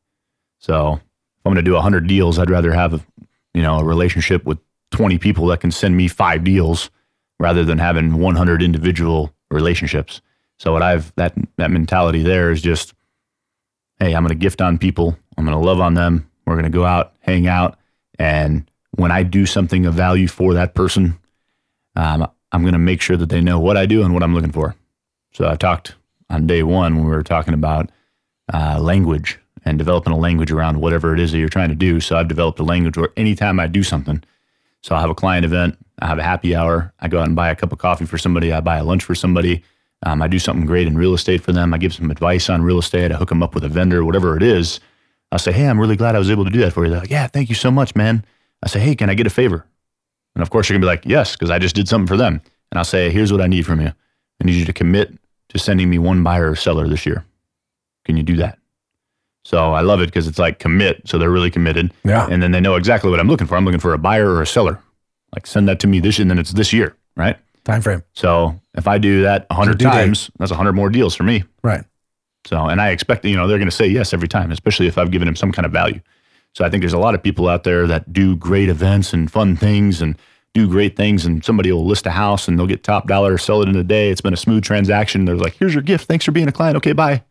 So 0.59 0.93
if 0.93 1.45
I'm 1.45 1.53
going 1.53 1.63
to 1.63 1.69
do 1.69 1.73
100 1.73 2.07
deals, 2.07 2.39
I'd 2.39 2.49
rather 2.49 2.73
have, 2.73 2.93
a, 2.93 3.01
you 3.53 3.61
know, 3.61 3.79
a 3.79 3.83
relationship 3.83 4.45
with 4.45 4.59
20 4.91 5.17
people 5.17 5.47
that 5.47 5.61
can 5.61 5.71
send 5.71 5.97
me 5.97 6.07
five 6.07 6.43
deals 6.43 6.89
rather 7.39 7.63
than 7.65 7.79
having 7.79 8.15
100 8.15 8.61
individual 8.61 9.33
relationships. 9.49 10.21
So 10.59 10.71
what 10.71 10.81
I've 10.81 11.13
that 11.15 11.33
that 11.57 11.71
mentality 11.71 12.23
there 12.23 12.51
is 12.51 12.61
just, 12.61 12.93
hey, 13.99 14.15
I'm 14.15 14.23
going 14.23 14.29
to 14.29 14.35
gift 14.35 14.61
on 14.61 14.77
people. 14.77 15.17
I'm 15.37 15.45
going 15.45 15.57
to 15.57 15.65
love 15.65 15.79
on 15.79 15.95
them. 15.95 16.29
We're 16.45 16.55
going 16.55 16.63
to 16.63 16.69
go 16.69 16.85
out, 16.85 17.13
hang 17.21 17.47
out, 17.47 17.77
and 18.19 18.69
when 18.91 19.11
I 19.11 19.23
do 19.23 19.45
something 19.45 19.85
of 19.85 19.93
value 19.93 20.27
for 20.27 20.53
that 20.53 20.75
person, 20.75 21.17
um, 21.95 22.29
I'm 22.51 22.61
going 22.61 22.73
to 22.73 22.79
make 22.79 23.01
sure 23.01 23.17
that 23.17 23.29
they 23.29 23.41
know 23.41 23.59
what 23.59 23.77
I 23.77 23.85
do 23.85 24.03
and 24.03 24.13
what 24.13 24.23
I'm 24.23 24.33
looking 24.33 24.51
for. 24.51 24.75
So 25.33 25.47
I 25.47 25.55
talked 25.55 25.95
on 26.29 26.47
day 26.47 26.63
one 26.63 26.95
when 26.95 27.05
we 27.05 27.11
were 27.11 27.23
talking 27.23 27.53
about 27.53 27.89
uh, 28.53 28.79
language 28.79 29.39
and 29.65 29.77
developing 29.77 30.13
a 30.13 30.17
language 30.17 30.51
around 30.51 30.81
whatever 30.81 31.13
it 31.13 31.19
is 31.19 31.31
that 31.31 31.39
you're 31.39 31.49
trying 31.49 31.69
to 31.69 31.75
do. 31.75 31.99
So 31.99 32.17
I've 32.17 32.27
developed 32.27 32.59
a 32.59 32.63
language 32.63 32.97
where 32.97 33.09
anytime 33.17 33.59
I 33.59 33.67
do 33.67 33.83
something, 33.83 34.23
so 34.81 34.95
I 34.95 35.01
have 35.01 35.09
a 35.09 35.15
client 35.15 35.45
event, 35.45 35.77
I 35.99 36.07
have 36.07 36.19
a 36.19 36.23
happy 36.23 36.55
hour, 36.55 36.93
I 36.99 37.07
go 37.07 37.19
out 37.19 37.27
and 37.27 37.35
buy 37.35 37.49
a 37.49 37.55
cup 37.55 37.71
of 37.71 37.79
coffee 37.79 38.05
for 38.05 38.17
somebody, 38.17 38.51
I 38.51 38.59
buy 38.59 38.77
a 38.77 38.83
lunch 38.83 39.03
for 39.03 39.15
somebody, 39.15 39.63
um, 40.05 40.21
I 40.21 40.27
do 40.27 40.39
something 40.39 40.65
great 40.65 40.87
in 40.87 40.97
real 40.97 41.13
estate 41.13 41.41
for 41.41 41.53
them, 41.53 41.73
I 41.73 41.77
give 41.77 41.93
some 41.93 42.11
advice 42.11 42.49
on 42.49 42.61
real 42.61 42.79
estate, 42.79 43.11
I 43.11 43.15
hook 43.15 43.29
them 43.29 43.41
up 43.41 43.55
with 43.55 43.63
a 43.63 43.69
vendor, 43.69 44.03
whatever 44.03 44.35
it 44.35 44.43
is. 44.43 44.81
I'll 45.31 45.39
say, 45.39 45.53
hey, 45.53 45.67
I'm 45.67 45.79
really 45.79 45.95
glad 45.95 46.15
I 46.15 46.19
was 46.19 46.29
able 46.29 46.43
to 46.43 46.51
do 46.51 46.59
that 46.59 46.73
for 46.73 46.83
you. 46.83 46.91
They're 46.91 46.99
like, 46.99 47.09
yeah, 47.09 47.27
thank 47.27 47.49
you 47.49 47.55
so 47.55 47.71
much, 47.71 47.95
man. 47.95 48.25
I 48.61 48.67
say, 48.67 48.79
hey, 48.79 48.95
can 48.95 49.09
I 49.09 49.13
get 49.13 49.25
a 49.25 49.31
favor? 49.31 49.65
And 50.35 50.41
of 50.41 50.49
course, 50.49 50.67
you're 50.69 50.75
gonna 50.77 50.83
be 50.85 50.95
like, 50.95 51.05
yes, 51.05 51.33
because 51.33 51.49
I 51.49 51.59
just 51.59 51.75
did 51.75 51.87
something 51.87 52.07
for 52.07 52.17
them. 52.17 52.41
And 52.71 52.77
I'll 52.79 52.83
say, 52.85 53.09
here's 53.11 53.31
what 53.31 53.41
I 53.41 53.47
need 53.47 53.65
from 53.65 53.79
you. 53.81 53.87
I 53.87 54.43
need 54.45 54.55
you 54.55 54.65
to 54.65 54.73
commit 54.73 55.13
to 55.49 55.59
sending 55.59 55.89
me 55.89 55.99
one 55.99 56.23
buyer 56.23 56.49
or 56.51 56.55
seller 56.55 56.87
this 56.87 57.05
year. 57.05 57.23
Can 58.05 58.17
you 58.17 58.23
do 58.23 58.35
that? 58.37 58.57
So 59.45 59.73
I 59.73 59.81
love 59.81 60.01
it 60.01 60.05
because 60.07 60.27
it's 60.27 60.39
like 60.39 60.59
commit. 60.59 61.01
So 61.07 61.17
they're 61.17 61.29
really 61.29 61.51
committed. 61.51 61.93
yeah, 62.03 62.27
And 62.31 62.41
then 62.41 62.51
they 62.51 62.61
know 62.61 62.75
exactly 62.75 63.09
what 63.11 63.19
I'm 63.19 63.27
looking 63.27 63.45
for. 63.45 63.55
I'm 63.57 63.65
looking 63.65 63.79
for 63.79 63.93
a 63.93 63.97
buyer 63.97 64.29
or 64.29 64.41
a 64.41 64.47
seller. 64.47 64.79
Like 65.35 65.45
send 65.45 65.67
that 65.67 65.79
to 65.81 65.87
me 65.87 65.99
this 65.99 66.17
year, 66.17 66.23
and 66.23 66.31
then 66.31 66.39
it's 66.39 66.51
this 66.53 66.71
year, 66.73 66.95
right? 67.17 67.37
time 67.65 67.81
frame, 67.81 68.03
So 68.13 68.59
if 68.75 68.87
I 68.89 68.97
do 68.97 69.21
that 69.23 69.47
a 69.49 69.53
hundred 69.53 69.77
due 69.77 69.85
date. 69.85 69.91
times, 69.91 70.29
that's 70.37 70.51
a 70.51 70.55
hundred 70.55 70.73
more 70.73 70.89
deals 70.89 71.15
for 71.15 71.23
me. 71.23 71.43
right? 71.61 71.83
So, 72.45 72.57
and 72.65 72.81
I 72.81 72.89
expect, 72.89 73.23
you 73.23 73.37
know, 73.37 73.47
they're 73.47 73.57
going 73.57 73.69
to 73.69 73.75
say 73.75 73.87
yes 73.87 74.13
every 74.13 74.27
time, 74.27 74.51
especially 74.51 74.87
if 74.87 74.97
I've 74.97 75.11
given 75.11 75.27
them 75.27 75.35
some 75.37 75.53
kind 75.53 75.65
of 75.65 75.71
value. 75.71 76.01
So 76.53 76.63
I 76.63 76.69
think 76.69 76.81
there's 76.81 76.93
a 76.93 76.99
lot 76.99 77.15
of 77.15 77.23
people 77.23 77.47
out 77.47 77.63
there 77.63 77.87
that 77.87 78.13
do 78.13 78.35
great 78.35 78.69
events 78.69 79.13
and 79.13 79.31
fun 79.31 79.55
things 79.55 80.01
and 80.01 80.15
do 80.53 80.67
great 80.67 80.95
things. 80.95 81.25
And 81.25 81.43
somebody 81.43 81.71
will 81.71 81.85
list 81.85 82.05
a 82.05 82.11
house 82.11 82.47
and 82.47 82.57
they'll 82.57 82.67
get 82.67 82.83
top 82.83 83.07
dollar, 83.07 83.37
sell 83.37 83.61
it 83.61 83.69
in 83.69 83.75
a 83.75 83.83
day. 83.83 84.09
It's 84.11 84.21
been 84.21 84.33
a 84.33 84.37
smooth 84.37 84.63
transaction. 84.63 85.25
They're 85.25 85.35
like, 85.35 85.55
here's 85.55 85.73
your 85.73 85.83
gift. 85.83 86.07
Thanks 86.07 86.25
for 86.25 86.31
being 86.31 86.47
a 86.47 86.51
client. 86.51 86.77
Okay, 86.77 86.93
bye. 86.93 87.23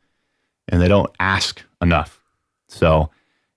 And 0.69 0.83
they 0.83 0.89
don't 0.89 1.11
ask 1.21 1.63
enough. 1.81 2.21
So, 2.69 3.11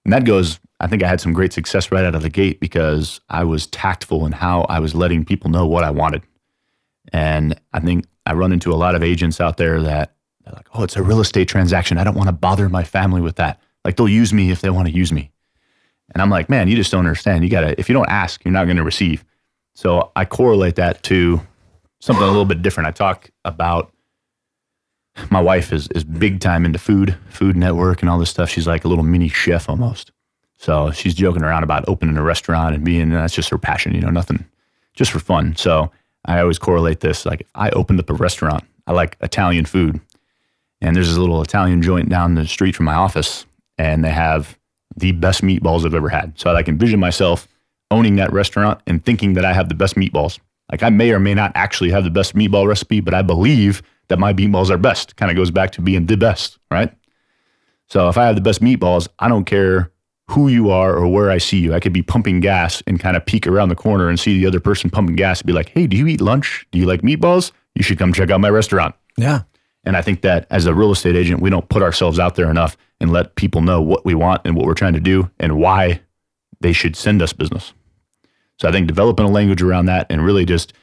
and 0.03 0.13
that 0.13 0.25
goes, 0.25 0.60
I 0.79 0.88
think 0.88 1.03
I 1.03 1.07
had 1.07 1.22
some 1.22 1.34
great 1.34 1.53
success 1.53 1.91
right 1.91 2.05
out 2.05 2.15
of 2.15 2.22
the 2.22 2.29
gate 2.29 2.60
because 2.60 3.22
I 3.29 3.43
was 3.43 3.65
tactful 3.67 4.25
in 4.25 4.34
how 4.34 4.63
I 4.63 4.79
was 4.79 4.93
letting 4.93 5.25
people 5.25 5.50
know 5.50 5.65
what 5.65 5.84
I 5.84 5.89
wanted. 5.89 6.22
And 7.13 7.60
I 7.74 7.79
think 7.79 8.05
I 8.25 8.34
run 8.34 8.51
into 8.51 8.72
a 8.72 8.75
lot 8.75 8.93
of 8.93 9.03
agents 9.03 9.39
out 9.39 9.57
there 9.57 9.81
that 9.81 10.15
they're 10.43 10.53
like, 10.53 10.67
oh, 10.74 10.84
it's 10.84 10.95
a 10.95 11.03
real 11.03 11.22
estate 11.22 11.48
transaction. 11.48 11.98
I 11.98 12.03
don't 12.03 12.15
want 12.15 12.27
to 12.27 12.34
bother 12.34 12.69
my 12.69 12.84
family 12.84 13.22
with 13.22 13.38
that. 13.38 13.60
Like 13.84 13.95
they'll 13.95 14.10
use 14.10 14.34
me 14.34 14.51
if 14.51 14.62
they 14.62 14.69
want 14.69 14.88
to 14.88 14.93
use 14.93 15.12
me. 15.12 15.31
And 16.14 16.22
I'm 16.22 16.30
like, 16.30 16.50
man, 16.50 16.68
you 16.68 16.76
just 16.76 16.92
don't 16.92 17.00
understand. 17.06 17.44
You 17.44 17.50
got 17.50 17.62
to, 17.62 17.80
if 17.80 17.90
you 17.90 17.94
don't 17.94 18.10
ask, 18.10 18.44
you're 18.46 18.52
not 18.52 18.66
to 18.68 18.84
receive. 18.84 19.26
So 19.74 20.12
I 20.16 20.26
correlate 20.26 20.76
that 20.76 21.04
to 21.04 21.42
something 22.00 22.24
a 22.24 22.28
little 22.28 22.46
bit 22.46 22.62
different. 22.62 22.88
I 22.88 22.92
talk 22.92 23.30
about 23.44 23.92
my 25.30 25.42
wife 25.42 25.74
is, 25.74 25.88
is 25.90 26.04
big 26.04 26.40
time 26.40 26.66
into 26.66 26.80
food, 26.80 27.18
food 27.30 27.56
network 27.56 28.02
and 28.02 28.10
all 28.10 28.20
this 28.20 28.30
stuff. 28.30 28.50
She's 28.50 28.68
like 28.68 28.86
a 28.86 28.88
little 28.88 29.04
mini 29.04 29.28
chef 29.28 29.70
almost. 29.70 30.12
So 30.58 30.92
she's 30.92 31.14
joking 31.14 31.44
around 31.44 31.64
about 31.64 31.88
opening 31.88 32.18
a 32.18 32.24
restaurant 32.24 32.76
and 32.76 32.84
being, 32.86 33.10
that's 33.10 33.34
just 33.34 33.50
her 33.50 33.58
passion, 33.58 33.94
you 33.94 34.02
know, 34.02 34.10
nothing 34.10 34.46
just 34.94 35.12
for 35.12 35.20
fun. 35.20 35.56
So 35.56 35.92
I 36.26 36.40
always 36.40 36.60
correlate 36.60 37.02
this. 37.02 37.26
Like 37.26 37.42
if 37.42 37.48
I 37.56 37.70
opened 37.72 38.00
up 38.00 38.10
a 38.10 38.14
restaurant, 38.14 38.64
I 38.88 38.94
like 38.94 39.18
Italian 39.22 39.66
food. 39.66 40.00
And 40.82 40.96
there's 40.96 41.08
this 41.08 41.18
little 41.18 41.42
Italian 41.42 41.82
joint 41.82 42.10
down 42.10 42.36
the 42.36 42.46
street 42.46 42.76
from 42.76 42.86
my 42.86 42.94
office, 42.94 43.46
and 43.78 44.04
they 44.04 44.10
have 44.10 44.58
the 44.96 45.12
best 45.12 45.42
meatballs 45.42 45.86
I've 45.86 45.94
ever 45.94 46.10
had. 46.10 46.38
So 46.40 46.54
I 46.56 46.64
can 46.64 46.75
envision 46.75 47.00
myself 47.00 47.48
owning 47.92 48.16
that 48.16 48.32
restaurant 48.32 48.82
and 48.88 49.04
thinking 49.04 49.34
that 49.34 49.46
I 49.46 49.54
have 49.54 49.70
the 49.70 49.75
best 49.75 49.96
meatballs. 49.96 50.40
Like 50.72 50.84
I 50.84 50.90
may 50.90 51.12
or 51.12 51.20
may 51.20 51.34
not 51.34 51.52
actually 51.56 51.92
have 51.92 52.04
the 52.04 52.10
best 52.10 52.36
meatball 52.36 52.68
recipe, 52.68 53.00
but 53.00 53.14
I 53.14 53.22
believe 53.22 53.82
that 54.08 54.20
my 54.20 54.34
meatballs 54.34 54.70
are 54.70 54.78
best. 54.78 55.16
Kind 55.16 55.32
of 55.32 55.36
goes 55.36 55.52
back 55.52 55.72
to 55.74 55.82
being 55.82 56.06
the 56.06 56.18
best, 56.18 56.58
right? 56.72 56.94
So 57.88 58.10
if 58.10 58.18
I 58.18 58.25
have 58.25 58.36
the 58.36 58.42
best 58.42 58.62
meatballs, 58.62 59.08
I 59.20 59.28
don't 59.28 59.46
care 59.46 59.92
who 60.30 60.48
you 60.48 60.72
are 60.72 60.96
or 60.96 61.08
where 61.08 61.30
I 61.30 61.38
see 61.38 61.60
you. 61.60 61.74
I 61.74 61.80
could 61.80 61.94
be 61.94 62.02
pumping 62.02 62.40
gas 62.40 62.82
and 62.88 63.00
kind 63.00 63.16
of 63.16 63.25
peek 63.25 63.46
around 63.46 63.70
the 63.70 63.75
corner 63.75 64.10
and 64.10 64.20
see 64.20 64.40
the 64.40 64.48
other 64.48 64.60
person 64.60 64.90
pumping 64.90 65.16
gas 65.16 65.42
and 65.42 65.48
be 65.48 65.54
like, 65.54 65.70
hey, 65.70 65.86
do 65.86 65.96
you 65.96 66.08
eat 66.08 66.22
lunch? 66.22 66.66
Do 66.72 66.80
you 66.80 66.88
like 66.88 67.02
meatballs? 67.02 67.52
You 67.75 67.84
should 67.84 68.00
come 68.00 68.12
check 68.12 68.32
out 68.32 68.42
my 68.42 68.50
restaurant. 68.50 68.96
Yeah. 69.18 69.44
And 69.86 69.96
I 69.96 70.01
think 70.01 70.22
that 70.22 70.48
as 70.50 70.65
a 70.65 70.74
real 70.74 70.92
estate 70.92 71.15
agent, 71.15 71.42
we 71.42 71.50
don't 71.50 71.68
put 71.70 71.82
ourselves 71.84 72.18
out 72.20 72.36
there 72.36 72.50
enough 72.50 72.75
and 73.00 73.12
let 73.12 73.36
people 73.36 73.62
know 73.62 73.82
what 73.82 74.06
we 74.06 74.15
want 74.15 74.42
and 74.46 74.56
what 74.56 74.65
we're 74.65 74.74
trying 74.74 74.94
to 74.94 75.00
do 75.00 75.30
and 75.39 75.58
why 75.58 76.01
they 76.62 76.74
should 76.74 76.96
send 76.96 77.22
us 77.22 77.34
business. 77.34 77.74
So 78.58 78.68
I 78.68 78.72
think 78.72 78.88
developing 78.88 79.25
a 79.25 79.30
language 79.30 79.62
around 79.62 79.86
that 79.88 80.08
and 80.10 80.24
really 80.24 80.46
just 80.46 80.74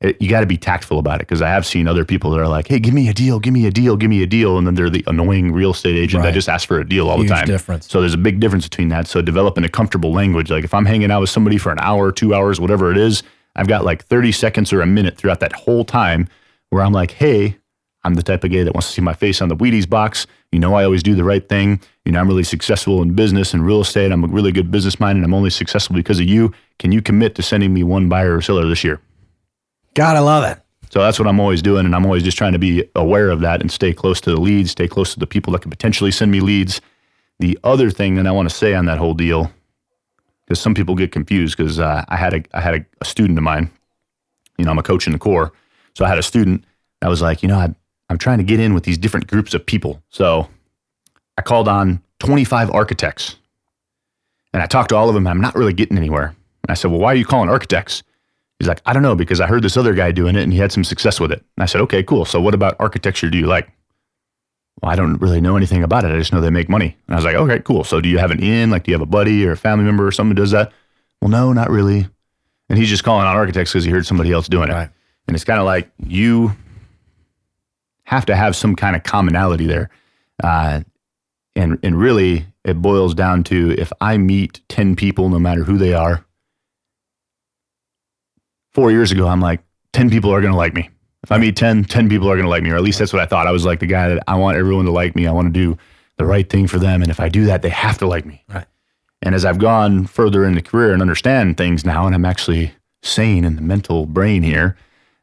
it, 0.00 0.20
you 0.22 0.28
got 0.28 0.40
to 0.40 0.46
be 0.46 0.56
tactful 0.56 1.00
about 1.00 1.16
it 1.16 1.26
because 1.26 1.42
I 1.42 1.48
have 1.48 1.66
seen 1.66 1.88
other 1.88 2.04
people 2.04 2.30
that 2.30 2.38
are 2.38 2.46
like, 2.46 2.68
"Hey, 2.68 2.78
give 2.78 2.94
me 2.94 3.08
a 3.08 3.12
deal, 3.12 3.40
give 3.40 3.52
me 3.52 3.66
a 3.66 3.70
deal, 3.72 3.96
give 3.96 4.08
me 4.10 4.22
a 4.22 4.26
deal," 4.28 4.56
and 4.56 4.64
then 4.66 4.74
they're 4.74 4.88
the 4.90 5.02
annoying 5.08 5.50
real 5.52 5.72
estate 5.72 5.96
agent 5.96 6.22
Right. 6.22 6.28
that 6.30 6.34
just 6.34 6.48
asks 6.48 6.64
for 6.64 6.78
a 6.78 6.88
deal 6.88 7.08
all 7.08 7.16
Huge 7.18 7.28
the 7.30 7.34
time. 7.34 7.46
difference. 7.46 7.88
So 7.90 8.00
there's 8.00 8.14
a 8.14 8.18
big 8.18 8.38
difference 8.38 8.64
between 8.68 8.90
that. 8.90 9.08
So 9.08 9.20
developing 9.22 9.64
a 9.64 9.68
comfortable 9.68 10.12
language, 10.12 10.50
like 10.52 10.62
if 10.62 10.72
I'm 10.72 10.84
hanging 10.86 11.10
out 11.10 11.20
with 11.22 11.30
somebody 11.30 11.58
for 11.58 11.72
an 11.72 11.78
hour, 11.80 12.12
two 12.12 12.32
hours, 12.32 12.60
whatever 12.60 12.92
it 12.92 12.98
is, 12.98 13.24
I've 13.56 13.66
got 13.66 13.84
like 13.84 14.04
30 14.04 14.30
seconds 14.30 14.72
or 14.72 14.82
a 14.82 14.86
minute 14.86 15.16
throughout 15.16 15.40
that 15.40 15.52
whole 15.52 15.84
time 15.84 16.28
where 16.70 16.84
I'm 16.84 16.92
like, 16.92 17.10
"Hey, 17.12 17.56
I'm 18.04 18.14
the 18.14 18.22
type 18.22 18.44
of 18.44 18.52
guy 18.52 18.62
that 18.62 18.74
wants 18.74 18.88
to 18.88 18.92
see 18.94 19.02
my 19.02 19.12
face 19.12 19.42
on 19.42 19.48
the 19.48 19.56
Wheaties 19.56 19.88
box. 19.88 20.26
You 20.52 20.58
know, 20.58 20.74
I 20.74 20.84
always 20.84 21.02
do 21.02 21.14
the 21.14 21.24
right 21.24 21.46
thing. 21.46 21.80
You 22.04 22.12
know, 22.12 22.20
I'm 22.20 22.28
really 22.28 22.44
successful 22.44 23.02
in 23.02 23.14
business 23.14 23.52
and 23.52 23.66
real 23.66 23.80
estate. 23.80 24.12
I'm 24.12 24.24
a 24.24 24.28
really 24.28 24.52
good 24.52 24.70
business 24.70 25.00
mind, 25.00 25.16
and 25.16 25.24
I'm 25.24 25.34
only 25.34 25.50
successful 25.50 25.94
because 25.94 26.20
of 26.20 26.26
you. 26.26 26.52
Can 26.78 26.92
you 26.92 27.02
commit 27.02 27.34
to 27.34 27.42
sending 27.42 27.74
me 27.74 27.82
one 27.82 28.08
buyer 28.08 28.36
or 28.36 28.40
seller 28.40 28.66
this 28.66 28.84
year?" 28.84 29.00
God, 29.94 30.16
I 30.16 30.20
love 30.20 30.44
it. 30.44 30.62
So 30.90 31.00
that's 31.00 31.18
what 31.18 31.28
I'm 31.28 31.40
always 31.40 31.60
doing. 31.60 31.84
And 31.84 31.94
I'm 31.94 32.04
always 32.04 32.22
just 32.22 32.38
trying 32.38 32.52
to 32.52 32.58
be 32.58 32.88
aware 32.94 33.30
of 33.30 33.40
that 33.40 33.60
and 33.60 33.70
stay 33.70 33.92
close 33.92 34.20
to 34.22 34.30
the 34.30 34.40
leads, 34.40 34.70
stay 34.70 34.88
close 34.88 35.12
to 35.12 35.20
the 35.20 35.26
people 35.26 35.52
that 35.52 35.62
could 35.62 35.70
potentially 35.70 36.10
send 36.10 36.30
me 36.30 36.40
leads. 36.40 36.80
The 37.40 37.58
other 37.62 37.90
thing 37.90 38.14
that 38.14 38.26
I 38.26 38.30
want 38.30 38.48
to 38.48 38.54
say 38.54 38.74
on 38.74 38.86
that 38.86 38.98
whole 38.98 39.14
deal, 39.14 39.52
because 40.46 40.60
some 40.60 40.74
people 40.74 40.94
get 40.94 41.12
confused, 41.12 41.56
because 41.56 41.78
uh, 41.78 42.04
I 42.08 42.16
had 42.16 42.34
a 42.34 42.42
I 42.54 42.60
had 42.60 42.74
a, 42.74 42.86
a 43.00 43.04
student 43.04 43.38
of 43.38 43.44
mine. 43.44 43.70
You 44.56 44.64
know, 44.64 44.70
I'm 44.70 44.78
a 44.78 44.82
coach 44.82 45.06
in 45.06 45.12
the 45.12 45.18
core, 45.18 45.52
so 45.94 46.04
I 46.04 46.08
had 46.08 46.18
a 46.18 46.22
student. 46.22 46.64
that 47.00 47.08
was 47.08 47.22
like, 47.22 47.42
you 47.42 47.48
know, 47.48 47.58
I, 47.58 47.74
I'm 48.08 48.18
trying 48.18 48.38
to 48.38 48.44
get 48.44 48.60
in 48.60 48.74
with 48.74 48.84
these 48.84 48.98
different 48.98 49.26
groups 49.26 49.54
of 49.54 49.64
people. 49.64 50.02
So 50.08 50.48
I 51.36 51.42
called 51.42 51.68
on 51.68 52.02
25 52.20 52.70
architects, 52.70 53.36
and 54.52 54.62
I 54.62 54.66
talked 54.66 54.88
to 54.90 54.96
all 54.96 55.08
of 55.08 55.14
them. 55.14 55.26
I'm 55.26 55.40
not 55.40 55.54
really 55.54 55.72
getting 55.72 55.98
anywhere. 55.98 56.26
And 56.26 56.70
I 56.70 56.74
said, 56.74 56.90
well, 56.90 57.00
why 57.00 57.12
are 57.12 57.16
you 57.16 57.24
calling 57.24 57.48
architects? 57.48 58.02
He's 58.58 58.68
like, 58.68 58.82
I 58.86 58.92
don't 58.92 59.02
know, 59.02 59.14
because 59.14 59.40
I 59.40 59.46
heard 59.46 59.62
this 59.62 59.76
other 59.76 59.94
guy 59.94 60.10
doing 60.10 60.34
it 60.34 60.42
and 60.42 60.52
he 60.52 60.58
had 60.58 60.72
some 60.72 60.82
success 60.82 61.20
with 61.20 61.30
it. 61.30 61.44
And 61.56 61.62
I 61.62 61.66
said, 61.66 61.80
okay, 61.82 62.02
cool. 62.02 62.24
So 62.24 62.40
what 62.40 62.54
about 62.54 62.74
architecture 62.80 63.30
do 63.30 63.38
you 63.38 63.46
like? 63.46 63.70
Well, 64.82 64.90
I 64.90 64.96
don't 64.96 65.20
really 65.20 65.40
know 65.40 65.56
anything 65.56 65.84
about 65.84 66.04
it. 66.04 66.12
I 66.12 66.18
just 66.18 66.32
know 66.32 66.40
they 66.40 66.50
make 66.50 66.68
money. 66.68 66.96
And 67.06 67.14
I 67.14 67.16
was 67.16 67.24
like, 67.24 67.36
okay, 67.36 67.60
cool. 67.60 67.84
So 67.84 68.00
do 68.00 68.08
you 68.08 68.18
have 68.18 68.32
an 68.32 68.42
in? 68.42 68.70
Like, 68.70 68.82
do 68.82 68.90
you 68.90 68.96
have 68.96 69.02
a 69.02 69.06
buddy 69.06 69.46
or 69.46 69.52
a 69.52 69.56
family 69.56 69.84
member 69.84 70.06
or 70.06 70.12
someone 70.12 70.36
who 70.36 70.42
does 70.42 70.50
that? 70.50 70.72
Well, 71.20 71.30
no, 71.30 71.52
not 71.52 71.70
really. 71.70 72.08
And 72.68 72.78
he's 72.78 72.88
just 72.88 73.04
calling 73.04 73.26
on 73.26 73.36
architects 73.36 73.72
because 73.72 73.84
he 73.84 73.90
heard 73.90 74.06
somebody 74.06 74.32
else 74.32 74.48
doing 74.48 74.70
it. 74.70 74.72
Right. 74.72 74.90
And 75.28 75.36
it's 75.36 75.44
kind 75.44 75.60
of 75.60 75.66
like 75.66 75.90
you 75.98 76.56
have 78.08 78.24
to 78.24 78.34
have 78.34 78.56
some 78.56 78.74
kind 78.74 78.96
of 78.96 79.02
commonality 79.02 79.66
there. 79.66 79.90
Uh, 80.42 80.80
and, 81.54 81.78
and 81.82 82.00
really, 82.00 82.46
it 82.64 82.80
boils 82.80 83.14
down 83.14 83.44
to 83.44 83.72
if 83.78 83.92
I 84.00 84.16
meet 84.16 84.62
10 84.70 84.96
people, 84.96 85.28
no 85.28 85.38
matter 85.38 85.62
who 85.62 85.76
they 85.76 85.92
are, 85.92 86.24
four 88.72 88.90
years 88.90 89.12
ago, 89.12 89.28
I'm 89.28 89.42
like, 89.42 89.60
10 89.92 90.08
people 90.08 90.30
are 90.32 90.40
going 90.40 90.54
to 90.54 90.56
like 90.56 90.72
me. 90.72 90.88
If 91.22 91.30
I 91.30 91.36
meet 91.36 91.54
10, 91.54 91.84
10 91.84 92.08
people 92.08 92.30
are 92.30 92.34
going 92.34 92.46
to 92.46 92.50
like 92.50 92.62
me, 92.62 92.70
or 92.70 92.76
at 92.76 92.82
least 92.82 92.98
that's 92.98 93.12
what 93.12 93.20
I 93.20 93.26
thought. 93.26 93.46
I 93.46 93.50
was 93.50 93.66
like 93.66 93.80
the 93.80 93.86
guy 93.86 94.08
that 94.08 94.24
I 94.26 94.36
want 94.36 94.56
everyone 94.56 94.86
to 94.86 94.90
like 94.90 95.14
me. 95.14 95.26
I 95.26 95.32
want 95.32 95.52
to 95.52 95.52
do 95.52 95.76
the 96.16 96.24
right 96.24 96.48
thing 96.48 96.66
for 96.66 96.78
them. 96.78 97.02
And 97.02 97.10
if 97.10 97.20
I 97.20 97.28
do 97.28 97.44
that, 97.44 97.60
they 97.60 97.68
have 97.68 97.98
to 97.98 98.06
like 98.06 98.24
me. 98.24 98.42
Right. 98.48 98.66
And 99.20 99.34
as 99.34 99.44
I've 99.44 99.58
gone 99.58 100.06
further 100.06 100.46
in 100.46 100.54
the 100.54 100.62
career 100.62 100.94
and 100.94 101.02
understand 101.02 101.58
things 101.58 101.84
now, 101.84 102.06
and 102.06 102.14
I'm 102.14 102.24
actually 102.24 102.72
sane 103.02 103.44
in 103.44 103.56
the 103.56 103.62
mental 103.62 104.06
brain 104.06 104.42
here, 104.42 104.78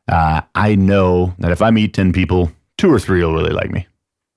uh, 0.07 0.41
I 0.53 0.75
know 0.75 1.33
that 1.39 1.51
if 1.51 1.63
I 1.63 1.71
meet 1.71 1.95
10 1.95 2.13
people, 2.13 2.51
two 2.85 2.93
or 2.93 2.99
three 2.99 3.23
will 3.23 3.33
really 3.33 3.51
like 3.51 3.71
me. 3.71 3.87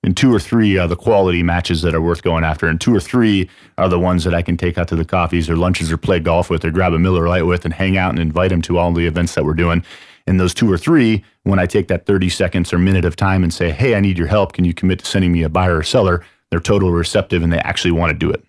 And 0.01 0.17
two 0.17 0.33
or 0.33 0.39
three 0.39 0.75
are 0.79 0.87
the 0.87 0.95
quality 0.95 1.43
matches 1.43 1.83
that 1.83 1.93
are 1.93 2.01
worth 2.01 2.23
going 2.23 2.43
after. 2.43 2.65
And 2.65 2.81
two 2.81 2.95
or 2.95 2.99
three 2.99 3.47
are 3.77 3.87
the 3.87 3.99
ones 3.99 4.23
that 4.23 4.33
I 4.33 4.41
can 4.41 4.57
take 4.57 4.75
out 4.75 4.87
to 4.87 4.95
the 4.95 5.05
coffees 5.05 5.47
or 5.51 5.55
lunches 5.55 5.91
or 5.91 5.97
play 5.97 6.19
golf 6.19 6.49
with 6.49 6.65
or 6.65 6.71
grab 6.71 6.93
a 6.93 6.97
Miller 6.97 7.27
Lite 7.27 7.45
with 7.45 7.63
and 7.63 7.71
hang 7.71 7.95
out 7.95 8.09
and 8.09 8.17
invite 8.17 8.49
them 8.49 8.63
to 8.63 8.79
all 8.79 8.91
the 8.91 9.05
events 9.05 9.35
that 9.35 9.45
we're 9.45 9.53
doing. 9.53 9.85
And 10.25 10.39
those 10.39 10.55
two 10.55 10.71
or 10.71 10.79
three, 10.79 11.23
when 11.43 11.59
I 11.59 11.67
take 11.67 11.89
that 11.89 12.07
30 12.07 12.27
seconds 12.29 12.73
or 12.73 12.79
minute 12.79 13.05
of 13.05 13.15
time 13.15 13.43
and 13.43 13.53
say, 13.53 13.69
hey, 13.69 13.93
I 13.93 13.99
need 13.99 14.17
your 14.17 14.25
help. 14.25 14.53
Can 14.53 14.65
you 14.65 14.73
commit 14.73 14.97
to 14.97 15.05
sending 15.05 15.31
me 15.31 15.43
a 15.43 15.49
buyer 15.49 15.77
or 15.77 15.83
seller? 15.83 16.25
They're 16.49 16.59
totally 16.59 16.91
receptive 16.91 17.43
and 17.43 17.53
they 17.53 17.59
actually 17.59 17.91
want 17.91 18.09
to 18.09 18.17
do 18.17 18.31
it. 18.31 18.43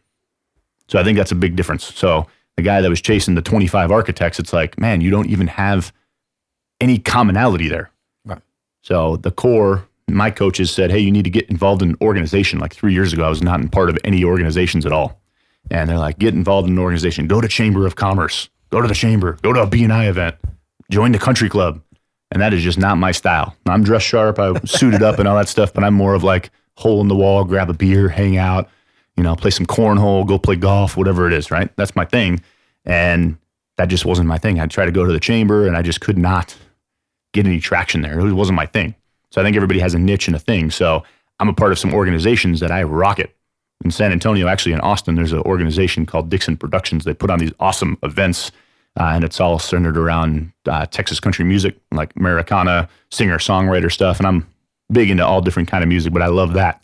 So 0.88 0.98
I 0.98 1.04
think 1.04 1.18
that's 1.18 1.32
a 1.32 1.34
big 1.36 1.56
difference. 1.56 1.84
So 1.84 2.26
the 2.56 2.62
guy 2.62 2.80
that 2.80 2.88
was 2.88 3.02
chasing 3.02 3.34
the 3.34 3.42
25 3.42 3.92
architects, 3.92 4.38
it's 4.38 4.54
like, 4.54 4.80
man, 4.80 5.02
you 5.02 5.10
don't 5.10 5.28
even 5.28 5.48
have 5.48 5.92
any 6.80 6.96
commonality 6.96 7.68
there. 7.68 7.90
Right. 8.24 8.40
So 8.80 9.16
the 9.16 9.30
core, 9.30 9.86
my 10.14 10.30
coaches 10.30 10.70
said, 10.70 10.90
hey, 10.90 10.98
you 10.98 11.10
need 11.10 11.24
to 11.24 11.30
get 11.30 11.48
involved 11.48 11.82
in 11.82 11.90
an 11.90 11.96
organization. 12.00 12.58
Like 12.58 12.74
three 12.74 12.92
years 12.92 13.12
ago, 13.12 13.24
I 13.24 13.28
was 13.28 13.42
not 13.42 13.60
in 13.60 13.68
part 13.68 13.90
of 13.90 13.98
any 14.04 14.24
organizations 14.24 14.86
at 14.86 14.92
all. 14.92 15.20
And 15.70 15.88
they're 15.88 15.98
like, 15.98 16.18
get 16.18 16.34
involved 16.34 16.68
in 16.68 16.74
an 16.74 16.78
organization. 16.78 17.26
Go 17.26 17.40
to 17.40 17.48
Chamber 17.48 17.86
of 17.86 17.96
Commerce. 17.96 18.48
Go 18.70 18.80
to 18.80 18.88
the 18.88 18.94
Chamber. 18.94 19.38
Go 19.42 19.52
to 19.52 19.62
a 19.62 19.66
BNI 19.66 20.08
event. 20.08 20.36
Join 20.90 21.12
the 21.12 21.18
country 21.18 21.48
club. 21.48 21.82
And 22.32 22.40
that 22.40 22.54
is 22.54 22.62
just 22.62 22.78
not 22.78 22.96
my 22.96 23.12
style. 23.12 23.56
I'm 23.66 23.82
dressed 23.82 24.06
sharp. 24.06 24.38
I'm 24.38 24.64
suited 24.66 25.02
up 25.02 25.18
and 25.18 25.26
all 25.26 25.36
that 25.36 25.48
stuff, 25.48 25.72
but 25.72 25.82
I'm 25.82 25.94
more 25.94 26.14
of 26.14 26.22
like 26.22 26.50
hole 26.76 27.00
in 27.00 27.08
the 27.08 27.16
wall, 27.16 27.44
grab 27.44 27.68
a 27.68 27.74
beer, 27.74 28.08
hang 28.08 28.36
out, 28.36 28.68
you 29.16 29.22
know, 29.22 29.34
play 29.36 29.50
some 29.50 29.66
cornhole, 29.66 30.26
go 30.26 30.38
play 30.38 30.56
golf, 30.56 30.96
whatever 30.96 31.26
it 31.26 31.32
is, 31.32 31.50
right? 31.50 31.74
That's 31.76 31.96
my 31.96 32.04
thing. 32.04 32.40
And 32.84 33.36
that 33.76 33.88
just 33.88 34.04
wasn't 34.04 34.28
my 34.28 34.38
thing. 34.38 34.60
I 34.60 34.66
tried 34.66 34.86
to 34.86 34.92
go 34.92 35.04
to 35.04 35.12
the 35.12 35.20
chamber 35.20 35.66
and 35.66 35.76
I 35.76 35.82
just 35.82 36.00
could 36.00 36.18
not 36.18 36.56
get 37.32 37.46
any 37.46 37.60
traction 37.60 38.02
there. 38.02 38.20
It 38.20 38.32
wasn't 38.32 38.56
my 38.56 38.66
thing. 38.66 38.94
So 39.30 39.40
I 39.40 39.44
think 39.44 39.56
everybody 39.56 39.80
has 39.80 39.94
a 39.94 39.98
niche 39.98 40.26
and 40.26 40.36
a 40.36 40.40
thing. 40.40 40.70
So 40.70 41.02
I'm 41.38 41.48
a 41.48 41.54
part 41.54 41.72
of 41.72 41.78
some 41.78 41.94
organizations 41.94 42.60
that 42.60 42.70
I 42.70 42.82
rocket. 42.82 43.34
In 43.82 43.90
San 43.90 44.12
Antonio, 44.12 44.46
actually 44.46 44.72
in 44.72 44.80
Austin, 44.80 45.14
there's 45.14 45.32
an 45.32 45.40
organization 45.40 46.04
called 46.04 46.28
Dixon 46.28 46.56
Productions. 46.56 47.04
They 47.04 47.14
put 47.14 47.30
on 47.30 47.38
these 47.38 47.52
awesome 47.60 47.96
events, 48.02 48.52
uh, 48.98 49.04
and 49.04 49.24
it's 49.24 49.40
all 49.40 49.58
centered 49.58 49.96
around 49.96 50.52
uh, 50.66 50.84
Texas 50.86 51.18
country 51.18 51.46
music, 51.46 51.78
like 51.90 52.14
Americana, 52.16 52.88
singer 53.10 53.38
songwriter 53.38 53.90
stuff. 53.90 54.18
And 54.18 54.26
I'm 54.26 54.46
big 54.92 55.08
into 55.08 55.24
all 55.24 55.40
different 55.40 55.68
kind 55.68 55.82
of 55.82 55.88
music, 55.88 56.12
but 56.12 56.20
I 56.20 56.26
love 56.26 56.52
that. 56.54 56.82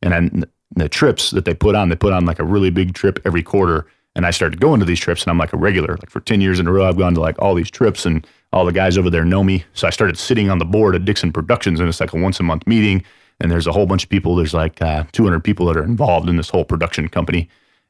And 0.00 0.12
then 0.12 0.44
the 0.74 0.88
trips 0.88 1.30
that 1.32 1.44
they 1.44 1.54
put 1.54 1.74
on, 1.74 1.90
they 1.90 1.96
put 1.96 2.14
on 2.14 2.24
like 2.24 2.38
a 2.38 2.44
really 2.44 2.70
big 2.70 2.94
trip 2.94 3.20
every 3.26 3.42
quarter. 3.42 3.86
And 4.14 4.24
I 4.24 4.30
started 4.30 4.58
going 4.60 4.80
to 4.80 4.86
these 4.86 5.00
trips, 5.00 5.24
and 5.24 5.30
I'm 5.30 5.38
like 5.38 5.52
a 5.52 5.58
regular. 5.58 5.96
Like 5.96 6.10
for 6.10 6.20
10 6.20 6.40
years 6.40 6.58
in 6.58 6.66
a 6.66 6.72
row, 6.72 6.88
I've 6.88 6.96
gone 6.96 7.14
to 7.14 7.20
like 7.20 7.36
all 7.40 7.54
these 7.54 7.70
trips, 7.70 8.06
and 8.06 8.26
all 8.52 8.64
the 8.64 8.72
guys 8.72 8.96
over 8.96 9.10
there 9.10 9.24
know 9.24 9.44
me. 9.44 9.64
So 9.74 9.86
I 9.86 9.90
started 9.90 10.18
sitting 10.18 10.50
on 10.50 10.58
the 10.58 10.64
board 10.64 10.94
at 10.94 11.04
Dixon 11.04 11.32
Productions, 11.32 11.80
and 11.80 11.88
it's 11.88 12.00
like 12.00 12.12
a 12.12 12.18
once 12.18 12.40
a 12.40 12.42
month 12.42 12.66
meeting. 12.66 13.04
And 13.40 13.50
there's 13.50 13.66
a 13.66 13.72
whole 13.72 13.86
bunch 13.86 14.04
of 14.04 14.10
people. 14.10 14.34
There's 14.34 14.54
like 14.54 14.82
uh, 14.82 15.04
200 15.12 15.44
people 15.44 15.66
that 15.66 15.76
are 15.76 15.84
involved 15.84 16.28
in 16.28 16.36
this 16.36 16.48
whole 16.48 16.64
production 16.64 17.08
company. 17.08 17.48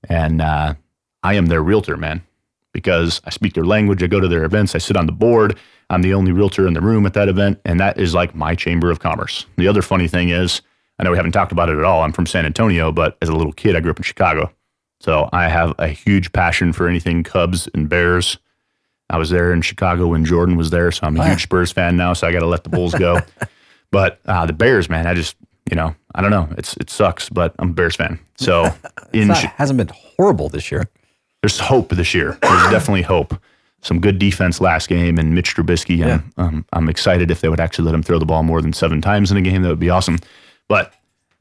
And 0.08 0.42
uh, 0.42 0.74
I 1.22 1.34
am 1.34 1.46
their 1.46 1.62
realtor, 1.62 1.96
man, 1.96 2.22
because 2.72 3.22
I 3.24 3.30
speak 3.30 3.54
their 3.54 3.64
language. 3.64 4.02
I 4.02 4.08
go 4.08 4.20
to 4.20 4.28
their 4.28 4.44
events. 4.44 4.74
I 4.74 4.78
sit 4.78 4.96
on 4.96 5.06
the 5.06 5.12
board. 5.12 5.58
I'm 5.90 6.02
the 6.02 6.12
only 6.12 6.32
realtor 6.32 6.66
in 6.66 6.74
the 6.74 6.82
room 6.82 7.06
at 7.06 7.14
that 7.14 7.28
event. 7.28 7.60
And 7.64 7.80
that 7.80 7.98
is 7.98 8.12
like 8.12 8.34
my 8.34 8.54
chamber 8.54 8.90
of 8.90 9.00
commerce. 9.00 9.46
The 9.56 9.68
other 9.68 9.80
funny 9.80 10.06
thing 10.06 10.28
is, 10.28 10.60
I 10.98 11.04
know 11.04 11.12
we 11.12 11.16
haven't 11.16 11.32
talked 11.32 11.52
about 11.52 11.70
it 11.70 11.78
at 11.78 11.84
all. 11.84 12.02
I'm 12.02 12.12
from 12.12 12.26
San 12.26 12.44
Antonio, 12.44 12.92
but 12.92 13.16
as 13.22 13.28
a 13.28 13.34
little 13.34 13.52
kid, 13.52 13.76
I 13.76 13.80
grew 13.80 13.92
up 13.92 13.98
in 13.98 14.02
Chicago. 14.02 14.52
So 15.00 15.28
I 15.32 15.48
have 15.48 15.74
a 15.78 15.88
huge 15.88 16.32
passion 16.32 16.72
for 16.72 16.88
anything 16.88 17.22
Cubs 17.22 17.68
and 17.72 17.88
Bears. 17.88 18.38
I 19.10 19.18
was 19.18 19.30
there 19.30 19.52
in 19.52 19.62
Chicago 19.62 20.08
when 20.08 20.24
Jordan 20.24 20.56
was 20.56 20.70
there, 20.70 20.92
so 20.92 21.06
I'm 21.06 21.16
a 21.16 21.28
huge 21.28 21.42
Spurs 21.44 21.72
fan 21.72 21.96
now. 21.96 22.12
So 22.12 22.26
I 22.26 22.32
got 22.32 22.40
to 22.40 22.46
let 22.46 22.64
the 22.64 22.70
Bulls 22.70 22.94
go. 22.94 23.20
but 23.90 24.20
uh, 24.26 24.46
the 24.46 24.52
Bears, 24.52 24.88
man, 24.88 25.06
I 25.06 25.14
just 25.14 25.36
you 25.70 25.76
know 25.76 25.94
I 26.14 26.20
don't 26.20 26.30
know. 26.30 26.48
It's 26.58 26.76
it 26.76 26.90
sucks, 26.90 27.28
but 27.28 27.54
I'm 27.58 27.70
a 27.70 27.72
Bears 27.72 27.96
fan. 27.96 28.18
So 28.36 28.68
in 29.12 29.28
hasn't 29.28 29.76
been 29.76 29.90
horrible 29.94 30.48
this 30.48 30.70
year. 30.70 30.88
there's 31.42 31.58
hope 31.58 31.90
this 31.90 32.14
year. 32.14 32.38
There's 32.42 32.70
definitely 32.70 33.02
hope. 33.02 33.34
Some 33.80 34.00
good 34.00 34.18
defense 34.18 34.60
last 34.60 34.88
game, 34.88 35.18
and 35.18 35.34
Mitch 35.34 35.54
Trubisky. 35.54 35.98
Yeah. 35.98 36.20
I'm, 36.36 36.44
um, 36.44 36.66
I'm 36.72 36.88
excited 36.88 37.30
if 37.30 37.40
they 37.40 37.48
would 37.48 37.60
actually 37.60 37.84
let 37.84 37.94
him 37.94 38.02
throw 38.02 38.18
the 38.18 38.26
ball 38.26 38.42
more 38.42 38.60
than 38.60 38.72
seven 38.72 39.00
times 39.00 39.30
in 39.30 39.36
a 39.36 39.40
game. 39.40 39.62
That 39.62 39.68
would 39.68 39.78
be 39.78 39.90
awesome. 39.90 40.18
But 40.68 40.92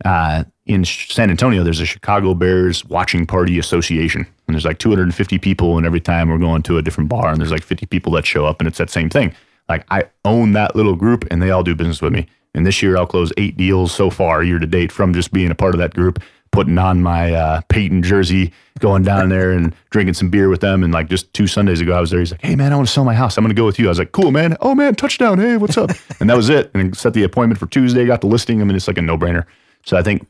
uh, 0.05 0.43
in 0.65 0.85
San 0.85 1.29
Antonio, 1.29 1.63
there's 1.63 1.79
a 1.79 1.85
Chicago 1.85 2.33
Bears 2.33 2.85
watching 2.85 3.25
party 3.25 3.57
association, 3.57 4.21
and 4.47 4.53
there's 4.53 4.65
like 4.65 4.79
250 4.79 5.37
people. 5.39 5.77
And 5.77 5.85
every 5.85 6.01
time 6.01 6.29
we're 6.29 6.37
going 6.37 6.61
to 6.63 6.77
a 6.77 6.81
different 6.81 7.09
bar, 7.09 7.29
and 7.29 7.39
there's 7.39 7.51
like 7.51 7.63
50 7.63 7.85
people 7.87 8.11
that 8.13 8.25
show 8.25 8.45
up, 8.45 8.59
and 8.59 8.67
it's 8.67 8.77
that 8.77 8.89
same 8.89 9.09
thing. 9.09 9.33
Like 9.69 9.85
I 9.89 10.03
own 10.25 10.53
that 10.53 10.75
little 10.75 10.95
group, 10.95 11.25
and 11.31 11.41
they 11.41 11.51
all 11.51 11.63
do 11.63 11.75
business 11.75 12.01
with 12.01 12.13
me. 12.13 12.27
And 12.53 12.65
this 12.65 12.81
year, 12.81 12.97
I'll 12.97 13.05
close 13.07 13.31
eight 13.37 13.55
deals 13.57 13.91
so 13.93 14.09
far 14.09 14.43
year 14.43 14.57
to 14.59 14.65
date 14.65 14.91
from 14.91 15.13
just 15.13 15.31
being 15.31 15.51
a 15.51 15.55
part 15.55 15.75
of 15.75 15.79
that 15.79 15.93
group. 15.93 16.21
putting 16.51 16.77
on 16.77 17.03
my 17.03 17.33
uh, 17.33 17.61
Payton 17.67 18.01
jersey, 18.03 18.51
going 18.79 19.03
down 19.03 19.29
there 19.29 19.51
and 19.51 19.75
drinking 19.89 20.13
some 20.13 20.29
beer 20.29 20.49
with 20.49 20.61
them. 20.61 20.81
And 20.81 20.93
like 20.93 21.09
just 21.09 21.31
two 21.33 21.45
Sundays 21.45 21.81
ago, 21.81 21.93
I 21.93 21.99
was 21.99 22.09
there. 22.09 22.19
He's 22.19 22.31
like, 22.31 22.41
"Hey 22.41 22.55
man, 22.55 22.71
I 22.71 22.75
want 22.77 22.87
to 22.87 22.93
sell 22.93 23.03
my 23.03 23.13
house. 23.13 23.37
I'm 23.37 23.43
going 23.43 23.55
to 23.55 23.59
go 23.59 23.65
with 23.65 23.77
you." 23.77 23.85
I 23.87 23.89
was 23.89 23.99
like, 23.99 24.11
"Cool, 24.11 24.31
man. 24.31 24.55
Oh 24.61 24.73
man, 24.73 24.95
touchdown. 24.95 25.37
Hey, 25.39 25.57
what's 25.57 25.77
up?" 25.77 25.91
and 26.19 26.29
that 26.29 26.37
was 26.37 26.49
it. 26.49 26.71
And 26.73 26.95
set 26.97 27.13
the 27.13 27.23
appointment 27.23 27.59
for 27.59 27.67
Tuesday. 27.67 28.05
Got 28.05 28.21
the 28.21 28.27
listing. 28.27 28.61
I 28.61 28.63
mean, 28.63 28.75
it's 28.75 28.87
like 28.87 28.97
a 28.97 29.01
no 29.01 29.17
brainer. 29.17 29.45
So 29.86 29.98
I 29.98 30.03
think 30.03 30.27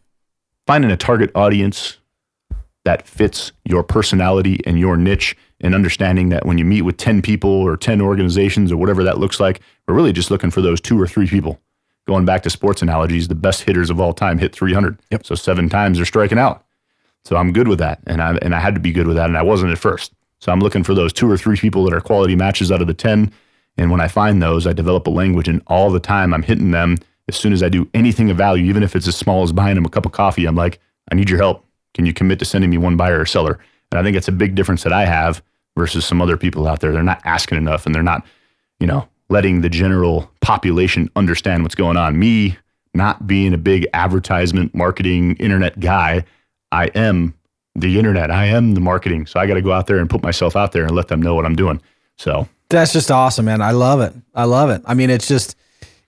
finding 0.65 0.91
a 0.91 0.97
target 0.97 1.31
audience 1.35 1.97
that 2.83 3.07
fits 3.07 3.51
your 3.65 3.83
personality 3.83 4.61
and 4.65 4.79
your 4.79 4.95
niche 4.95 5.35
and 5.59 5.75
understanding 5.75 6.29
that 6.29 6.45
when 6.45 6.57
you 6.57 6.65
meet 6.65 6.83
with 6.83 6.97
10 6.97 7.21
people 7.21 7.49
or 7.49 7.75
10 7.75 7.99
organizations 8.01 8.71
or 8.71 8.77
whatever 8.77 9.03
that 9.03 9.17
looks 9.17 9.39
like, 9.39 9.61
we're 9.87 9.93
really 9.95 10.13
just 10.13 10.31
looking 10.31 10.51
for 10.51 10.61
those 10.61 10.79
two 10.79 10.99
or 10.99 11.07
three 11.07 11.27
people. 11.27 11.59
Going 12.07 12.23
back 12.23 12.43
to 12.43 12.49
sports 12.49 12.81
analogies, 12.81 13.27
the 13.27 13.35
best 13.35 13.63
hitters 13.63 13.89
of 13.89 13.99
all 13.99 14.13
time 14.13 14.37
hit 14.37 14.55
300. 14.55 14.99
Yep. 15.11 15.25
So 15.25 15.35
seven 15.35 15.67
times 15.67 15.97
they're 15.97 16.05
striking 16.05 16.39
out. 16.39 16.63
So 17.25 17.35
I'm 17.35 17.51
good 17.51 17.67
with 17.67 17.79
that. 17.79 17.99
And 18.07 18.21
I, 18.21 18.37
and 18.41 18.55
I 18.55 18.59
had 18.59 18.75
to 18.75 18.79
be 18.79 18.93
good 18.93 19.07
with 19.07 19.17
that. 19.17 19.27
And 19.27 19.37
I 19.37 19.41
wasn't 19.41 19.73
at 19.73 19.77
first. 19.77 20.13
So 20.39 20.51
I'm 20.51 20.61
looking 20.61 20.83
for 20.83 20.93
those 20.93 21.11
two 21.11 21.29
or 21.29 21.37
three 21.37 21.57
people 21.57 21.83
that 21.83 21.93
are 21.93 21.99
quality 21.99 22.35
matches 22.35 22.71
out 22.71 22.79
of 22.79 22.87
the 22.87 22.93
10. 22.93 23.33
And 23.77 23.91
when 23.91 23.99
I 23.99 24.07
find 24.07 24.41
those, 24.41 24.65
I 24.65 24.71
develop 24.71 25.07
a 25.07 25.09
language 25.09 25.49
and 25.49 25.61
all 25.67 25.89
the 25.89 25.99
time 25.99 26.33
I'm 26.33 26.43
hitting 26.43 26.71
them. 26.71 26.97
As 27.27 27.35
soon 27.35 27.53
as 27.53 27.61
I 27.61 27.69
do 27.69 27.89
anything 27.93 28.29
of 28.29 28.37
value, 28.37 28.65
even 28.65 28.83
if 28.83 28.95
it's 28.95 29.07
as 29.07 29.15
small 29.15 29.43
as 29.43 29.51
buying 29.51 29.75
them 29.75 29.85
a 29.85 29.89
cup 29.89 30.05
of 30.05 30.11
coffee, 30.11 30.45
I'm 30.45 30.55
like, 30.55 30.79
I 31.11 31.15
need 31.15 31.29
your 31.29 31.39
help. 31.39 31.65
Can 31.93 32.05
you 32.05 32.13
commit 32.13 32.39
to 32.39 32.45
sending 32.45 32.69
me 32.69 32.77
one 32.77 32.95
buyer 32.95 33.19
or 33.19 33.25
seller? 33.25 33.59
And 33.91 33.99
I 33.99 34.03
think 34.03 34.15
it's 34.15 34.27
a 34.27 34.33
big 34.33 34.55
difference 34.55 34.83
that 34.83 34.93
I 34.93 35.05
have 35.05 35.41
versus 35.75 36.05
some 36.05 36.21
other 36.21 36.37
people 36.37 36.67
out 36.67 36.79
there. 36.79 36.91
They're 36.91 37.03
not 37.03 37.21
asking 37.25 37.57
enough 37.57 37.85
and 37.85 37.93
they're 37.93 38.03
not, 38.03 38.25
you 38.79 38.87
know, 38.87 39.07
letting 39.29 39.61
the 39.61 39.69
general 39.69 40.31
population 40.41 41.09
understand 41.15 41.63
what's 41.63 41.75
going 41.75 41.97
on. 41.97 42.17
Me 42.17 42.57
not 42.93 43.27
being 43.27 43.53
a 43.53 43.57
big 43.57 43.87
advertisement, 43.93 44.73
marketing, 44.73 45.35
internet 45.35 45.79
guy, 45.79 46.23
I 46.71 46.85
am 46.87 47.33
the 47.75 47.97
internet. 47.97 48.31
I 48.31 48.45
am 48.45 48.73
the 48.73 48.79
marketing. 48.79 49.27
So 49.27 49.39
I 49.39 49.45
got 49.45 49.53
to 49.53 49.61
go 49.61 49.71
out 49.71 49.87
there 49.87 49.97
and 49.97 50.09
put 50.09 50.23
myself 50.23 50.55
out 50.55 50.71
there 50.71 50.83
and 50.83 50.95
let 50.95 51.07
them 51.07 51.21
know 51.21 51.35
what 51.35 51.45
I'm 51.45 51.55
doing. 51.55 51.81
So 52.17 52.47
That's 52.69 52.91
just 52.91 53.11
awesome, 53.11 53.45
man. 53.45 53.61
I 53.61 53.71
love 53.71 54.01
it. 54.01 54.13
I 54.33 54.45
love 54.45 54.69
it. 54.69 54.81
I 54.85 54.93
mean, 54.93 55.09
it's 55.09 55.27
just 55.27 55.55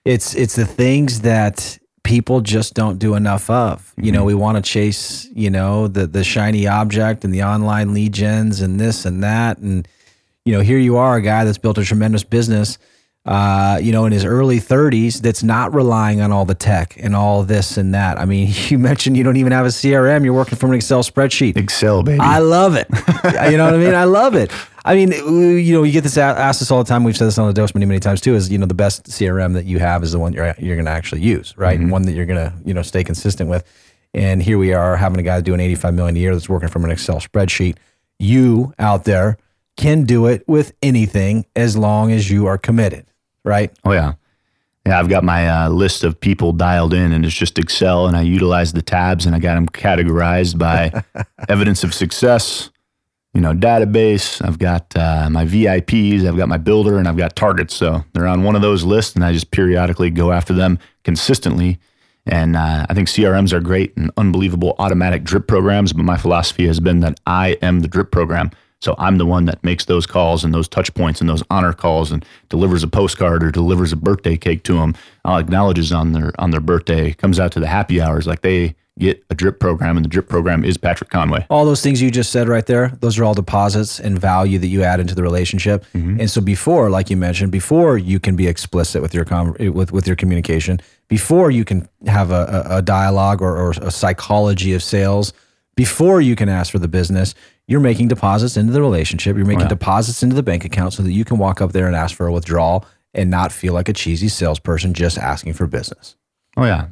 it's 0.04 0.34
it's 0.34 0.56
the 0.56 0.66
things 0.66 1.20
that 1.20 1.78
people 2.02 2.40
just 2.40 2.74
don't 2.74 2.98
do 2.98 3.14
enough 3.14 3.50
of. 3.50 3.92
You 3.96 4.12
know, 4.12 4.24
we 4.24 4.34
want 4.34 4.56
to 4.56 4.62
chase, 4.62 5.28
you 5.32 5.50
know, 5.50 5.88
the 5.88 6.06
the 6.06 6.24
shiny 6.24 6.66
object 6.66 7.24
and 7.24 7.32
the 7.32 7.42
online 7.42 7.94
lead 7.94 8.12
gens 8.12 8.60
and 8.60 8.80
this 8.80 9.04
and 9.04 9.22
that 9.22 9.58
and 9.58 9.86
you 10.44 10.54
know, 10.54 10.60
here 10.60 10.78
you 10.78 10.96
are 10.96 11.16
a 11.16 11.22
guy 11.22 11.44
that's 11.44 11.58
built 11.58 11.76
a 11.78 11.84
tremendous 11.84 12.24
business 12.24 12.78
uh, 13.26 13.78
you 13.82 13.92
know, 13.92 14.06
in 14.06 14.12
his 14.12 14.24
early 14.24 14.58
30s 14.58 15.20
that's 15.20 15.42
not 15.42 15.74
relying 15.74 16.20
on 16.20 16.32
all 16.32 16.46
the 16.46 16.54
tech 16.54 16.96
and 16.98 17.14
all 17.14 17.42
this 17.42 17.76
and 17.76 17.94
that. 17.94 18.18
I 18.18 18.24
mean, 18.24 18.52
you 18.68 18.78
mentioned 18.78 19.16
you 19.16 19.24
don't 19.24 19.36
even 19.36 19.52
have 19.52 19.66
a 19.66 19.70
CRM, 19.70 20.24
you're 20.24 20.32
working 20.32 20.56
from 20.56 20.70
an 20.70 20.76
Excel 20.76 21.02
spreadsheet. 21.02 21.56
Excel, 21.56 22.02
baby. 22.02 22.20
I 22.20 22.38
love 22.38 22.76
it. 22.76 22.88
you 23.50 23.56
know 23.56 23.66
what 23.66 23.74
I 23.74 23.78
mean? 23.78 23.94
I 23.94 24.04
love 24.04 24.34
it. 24.34 24.50
I 24.84 24.94
mean, 24.94 25.12
you 25.12 25.74
know, 25.74 25.82
you 25.82 25.92
get 25.92 26.02
this 26.02 26.16
asked 26.16 26.62
us 26.62 26.70
all 26.70 26.82
the 26.82 26.88
time. 26.88 27.04
We've 27.04 27.16
said 27.16 27.26
this 27.26 27.38
on 27.38 27.46
the 27.46 27.52
dose 27.52 27.74
many, 27.74 27.86
many 27.86 28.00
times 28.00 28.20
too. 28.20 28.34
Is 28.34 28.50
you 28.50 28.58
know 28.58 28.66
the 28.66 28.74
best 28.74 29.04
CRM 29.04 29.54
that 29.54 29.66
you 29.66 29.78
have 29.78 30.02
is 30.02 30.12
the 30.12 30.18
one 30.18 30.32
you're 30.32 30.54
you're 30.58 30.76
going 30.76 30.86
to 30.86 30.90
actually 30.90 31.20
use, 31.20 31.54
right? 31.56 31.78
And 31.78 31.90
one 31.90 32.02
that 32.02 32.12
you're 32.12 32.26
going 32.26 32.50
to 32.50 32.54
you 32.64 32.72
know 32.72 32.82
stay 32.82 33.04
consistent 33.04 33.50
with. 33.50 33.64
And 34.14 34.42
here 34.42 34.58
we 34.58 34.72
are 34.72 34.96
having 34.96 35.20
a 35.20 35.22
guy 35.22 35.40
doing 35.40 35.60
85 35.60 35.94
million 35.94 36.16
a 36.16 36.18
year 36.18 36.34
that's 36.34 36.48
working 36.48 36.68
from 36.68 36.84
an 36.84 36.90
Excel 36.90 37.16
spreadsheet. 37.16 37.76
You 38.18 38.74
out 38.78 39.04
there 39.04 39.38
can 39.76 40.04
do 40.04 40.26
it 40.26 40.46
with 40.48 40.72
anything 40.82 41.46
as 41.54 41.76
long 41.76 42.10
as 42.10 42.30
you 42.30 42.46
are 42.46 42.58
committed, 42.58 43.06
right? 43.44 43.72
Oh 43.84 43.92
yeah, 43.92 44.14
yeah. 44.86 44.98
I've 44.98 45.08
got 45.08 45.24
my 45.24 45.48
uh, 45.48 45.68
list 45.68 46.04
of 46.04 46.18
people 46.18 46.52
dialed 46.52 46.94
in, 46.94 47.12
and 47.12 47.24
it's 47.24 47.34
just 47.34 47.58
Excel, 47.58 48.06
and 48.06 48.16
I 48.16 48.22
utilize 48.22 48.72
the 48.72 48.82
tabs, 48.82 49.26
and 49.26 49.34
I 49.34 49.38
got 49.38 49.54
them 49.54 49.68
categorized 49.68 50.58
by 50.58 51.04
evidence 51.48 51.84
of 51.84 51.94
success. 51.94 52.70
You 53.32 53.40
know, 53.40 53.54
database. 53.54 54.44
I've 54.44 54.58
got 54.58 54.94
uh, 54.96 55.28
my 55.30 55.44
VIPs. 55.44 56.26
I've 56.26 56.36
got 56.36 56.48
my 56.48 56.56
builder, 56.56 56.98
and 56.98 57.06
I've 57.06 57.16
got 57.16 57.36
targets. 57.36 57.74
So 57.74 58.04
they're 58.12 58.26
on 58.26 58.42
one 58.42 58.56
of 58.56 58.62
those 58.62 58.82
lists, 58.82 59.14
and 59.14 59.24
I 59.24 59.32
just 59.32 59.50
periodically 59.50 60.10
go 60.10 60.32
after 60.32 60.52
them 60.52 60.78
consistently. 61.04 61.78
And 62.26 62.56
uh, 62.56 62.86
I 62.88 62.94
think 62.94 63.08
CRMs 63.08 63.52
are 63.52 63.60
great 63.60 63.96
and 63.96 64.10
unbelievable 64.16 64.74
automatic 64.78 65.24
drip 65.24 65.46
programs. 65.46 65.92
But 65.92 66.04
my 66.04 66.16
philosophy 66.16 66.66
has 66.66 66.80
been 66.80 67.00
that 67.00 67.18
I 67.26 67.50
am 67.62 67.80
the 67.80 67.88
drip 67.88 68.10
program. 68.10 68.50
So 68.80 68.94
I'm 68.98 69.18
the 69.18 69.26
one 69.26 69.44
that 69.44 69.62
makes 69.62 69.84
those 69.84 70.06
calls 70.06 70.42
and 70.42 70.54
those 70.54 70.68
touch 70.68 70.92
points 70.94 71.20
and 71.20 71.28
those 71.28 71.42
honor 71.50 71.72
calls 71.72 72.10
and 72.10 72.24
delivers 72.48 72.82
a 72.82 72.88
postcard 72.88 73.44
or 73.44 73.50
delivers 73.50 73.92
a 73.92 73.96
birthday 73.96 74.36
cake 74.36 74.62
to 74.64 74.74
them. 74.74 74.94
I'll 75.24 75.38
acknowledges 75.38 75.92
on 75.92 76.12
their 76.12 76.32
on 76.38 76.50
their 76.50 76.60
birthday, 76.60 77.12
comes 77.12 77.38
out 77.38 77.52
to 77.52 77.60
the 77.60 77.66
happy 77.66 78.00
hours 78.00 78.26
like 78.26 78.40
they 78.40 78.74
get 78.98 79.22
a 79.30 79.34
drip 79.34 79.60
program 79.60 79.96
and 79.96 80.04
the 80.04 80.08
drip 80.08 80.28
program 80.28 80.64
is 80.64 80.76
Patrick 80.76 81.10
Conway. 81.10 81.46
All 81.48 81.64
those 81.64 81.82
things 81.82 82.02
you 82.02 82.10
just 82.10 82.30
said 82.30 82.48
right 82.48 82.66
there, 82.66 82.88
those 83.00 83.18
are 83.18 83.24
all 83.24 83.34
deposits 83.34 83.98
and 83.98 84.18
value 84.18 84.58
that 84.58 84.66
you 84.66 84.82
add 84.82 85.00
into 85.00 85.14
the 85.14 85.22
relationship. 85.22 85.84
Mm-hmm. 85.94 86.20
And 86.20 86.30
so 86.30 86.40
before, 86.40 86.90
like 86.90 87.08
you 87.10 87.16
mentioned, 87.16 87.50
before 87.52 87.96
you 87.98 88.20
can 88.20 88.36
be 88.36 88.46
explicit 88.46 89.00
with 89.02 89.14
your 89.14 89.24
con- 89.24 89.56
with 89.58 89.92
with 89.92 90.06
your 90.06 90.16
communication, 90.16 90.80
before 91.08 91.50
you 91.50 91.64
can 91.64 91.88
have 92.06 92.30
a, 92.30 92.66
a, 92.70 92.76
a 92.78 92.82
dialogue 92.82 93.42
or, 93.42 93.56
or 93.56 93.70
a 93.82 93.90
psychology 93.90 94.72
of 94.72 94.82
sales, 94.82 95.32
before 95.76 96.20
you 96.20 96.36
can 96.36 96.48
ask 96.48 96.70
for 96.70 96.78
the 96.78 96.88
business, 96.88 97.34
you're 97.70 97.78
making 97.78 98.08
deposits 98.08 98.56
into 98.56 98.72
the 98.72 98.82
relationship. 98.82 99.36
You're 99.36 99.46
making 99.46 99.68
deposits 99.68 100.24
into 100.24 100.34
the 100.34 100.42
bank 100.42 100.64
account 100.64 100.92
so 100.92 101.04
that 101.04 101.12
you 101.12 101.24
can 101.24 101.38
walk 101.38 101.60
up 101.60 101.70
there 101.70 101.86
and 101.86 101.94
ask 101.94 102.16
for 102.16 102.26
a 102.26 102.32
withdrawal 102.32 102.84
and 103.14 103.30
not 103.30 103.52
feel 103.52 103.72
like 103.72 103.88
a 103.88 103.92
cheesy 103.92 104.26
salesperson 104.26 104.92
just 104.92 105.16
asking 105.16 105.52
for 105.52 105.68
business. 105.68 106.16
Oh 106.56 106.64
yeah, 106.64 106.88